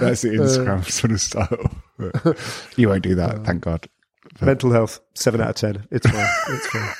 [0.00, 1.70] That's the Instagram sort of style.
[2.76, 3.88] You won't do that, thank God.
[4.40, 5.86] Mental health, seven out of ten.
[5.90, 6.26] It's fine.
[6.48, 6.94] It's fine.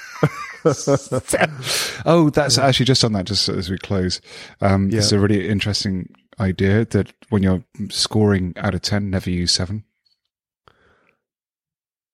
[2.05, 4.21] Oh, that's actually just on that, just as we close.
[4.61, 9.53] Um, It's a really interesting idea that when you're scoring out of 10, never use
[9.53, 9.85] seven?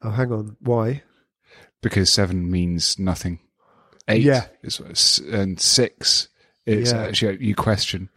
[0.03, 0.57] Oh, hang on.
[0.61, 1.03] Why?
[1.83, 3.41] because seven means nothing.
[4.09, 4.47] Eight Yeah.
[4.63, 6.29] is, and six
[6.65, 7.03] is Yeah.
[7.03, 8.09] actually, you question.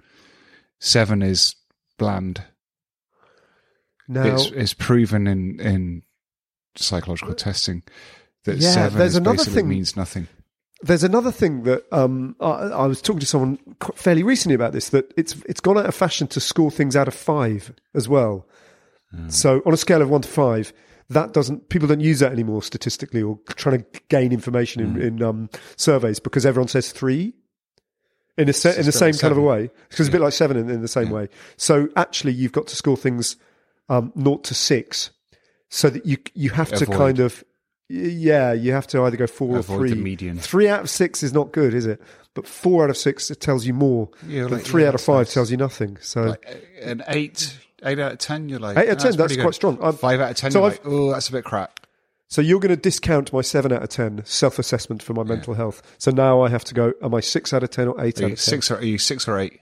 [0.80, 1.54] Seven is
[1.98, 2.44] bland.
[4.08, 6.04] Now, it's, it's proven in, in
[6.78, 7.84] psychological uh, testing
[8.46, 10.28] that Yeah, seven there's is another basically thing- means nothing.
[10.82, 13.58] There's another thing that um, I, I was talking to someone
[13.96, 14.90] fairly recently about this.
[14.90, 18.48] That it's it's gone out of fashion to score things out of five as well.
[19.30, 20.74] So on a scale of one to five,
[21.10, 25.24] that doesn't people don't use that anymore statistically or trying to gain information in, in
[25.24, 27.34] um, surveys because everyone says three.
[28.38, 30.34] In a se- in the same kind of a way, because it's a bit like
[30.34, 31.28] seven in, in the same way.
[31.56, 33.36] So actually, you've got to score things
[33.90, 35.10] um, naught to six,
[35.70, 37.44] so that you you have to kind of
[37.90, 39.96] yeah, you have to either go four Avoid or three.
[39.98, 40.38] median.
[40.40, 42.02] Three out of six is not good, is it?
[42.34, 44.10] But four out of six it tells you more.
[44.28, 45.98] Yeah, than like- three yeah, out of five tells you nothing.
[46.02, 49.18] So Like an eight, eight out of 10, you're like, eight out of "Oh, ten,
[49.18, 49.80] that's pretty quite strong.
[49.82, 51.80] I'm- Five out of 10, So you're I've- like, oh, that's a bit crap.
[52.30, 55.54] So you're going to discount my seven out of ten self assessment for my mental
[55.54, 55.82] health.
[55.98, 56.92] So now I have to go.
[57.02, 58.52] Am I six out of ten or eight Are out of ten?
[58.52, 59.62] six or, are you six or eight?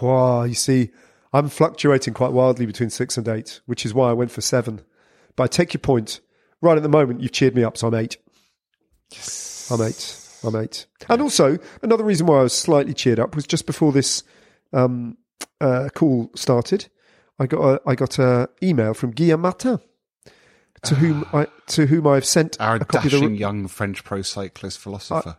[0.00, 0.90] Wow, you see,
[1.32, 4.82] I'm fluctuating quite wildly between six and eight, which is why I went for seven.
[5.34, 6.20] But I take your point.
[6.62, 8.16] Right at the moment, you've cheered me up, so I'm eight.
[9.70, 10.22] I'm eight.
[10.44, 10.86] I'm eight.
[11.08, 14.22] And also, another reason why I was slightly cheered up was just before this
[14.72, 15.16] um,
[15.60, 16.86] uh, call started,
[17.38, 19.80] I got a, I got a email from Guillaume Martin,
[20.82, 24.04] to whom I to whom I've sent Our a copy of dashing the young French
[24.04, 25.36] pro cyclist philosopher.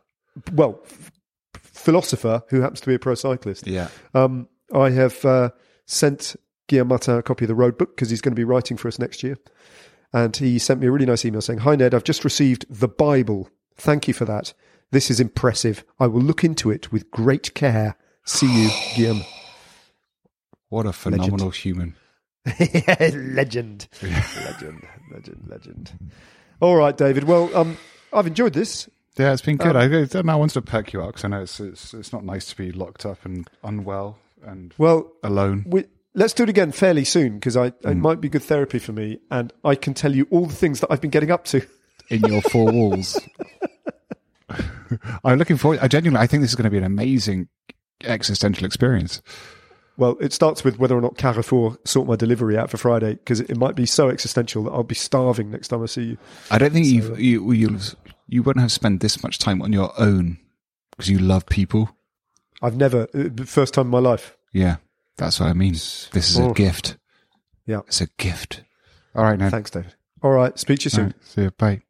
[0.53, 1.11] well f-
[1.55, 3.65] philosopher who happens to be a pro cyclist.
[3.65, 3.87] yeah.
[4.13, 5.51] Um, I have uh,
[5.85, 6.35] sent
[6.67, 8.87] Guillaume Martin a copy of the road book because he's going to be writing for
[8.89, 9.37] us next year.
[10.13, 12.87] And he sent me a really nice email saying, Hi, Ned, I've just received the
[12.87, 13.49] Bible.
[13.75, 14.53] Thank you for that.
[14.91, 15.83] This is impressive.
[15.99, 17.97] I will look into it with great care.
[18.23, 19.25] See you, Guillaume.
[20.69, 21.95] What a phenomenal human.
[22.59, 23.87] legend.
[24.01, 24.87] Legend.
[25.11, 25.43] Legend.
[25.47, 25.91] Legend.
[26.59, 27.25] All right, David.
[27.25, 27.77] Well, um,
[28.13, 28.89] I've enjoyed this.
[29.17, 29.75] Yeah, it's been good.
[29.75, 32.13] Um, I, I, I wanted to perk you up because I know it's, it's it's
[32.13, 35.65] not nice to be locked up and unwell and Well, alone.
[35.67, 35.85] we,
[36.17, 37.91] let's do it again fairly soon because I Mm.
[37.91, 40.81] it might be good therapy for me, and I can tell you all the things
[40.81, 41.61] that I've been getting up to.
[42.09, 43.19] in your four walls.
[45.23, 45.79] I'm looking forward.
[45.81, 47.49] I genuinely, I think this is going to be an amazing
[48.03, 49.21] existential experience.
[49.97, 53.39] Well, it starts with whether or not Carrefour sort my delivery out for Friday because
[53.41, 56.17] it, it might be so existential that I'll be starving next time I see you.
[56.51, 57.77] I don't think you've, you you
[58.27, 60.37] you wouldn't have spent this much time on your own
[60.91, 61.89] because you love people.
[62.61, 64.37] I've never, uh, the first time in my life.
[64.53, 64.77] Yeah,
[65.17, 65.73] that's what I mean.
[65.73, 66.53] This is a Oh.
[66.53, 66.97] gift.
[67.65, 67.79] Yeah.
[67.87, 68.63] It's a gift.
[69.15, 69.49] All right, now.
[69.49, 69.95] Thanks, David.
[70.21, 70.99] All right, speak to you soon.
[71.05, 71.51] All right, see you.
[71.51, 71.81] Bye.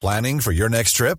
[0.00, 1.18] Planning for your next trip?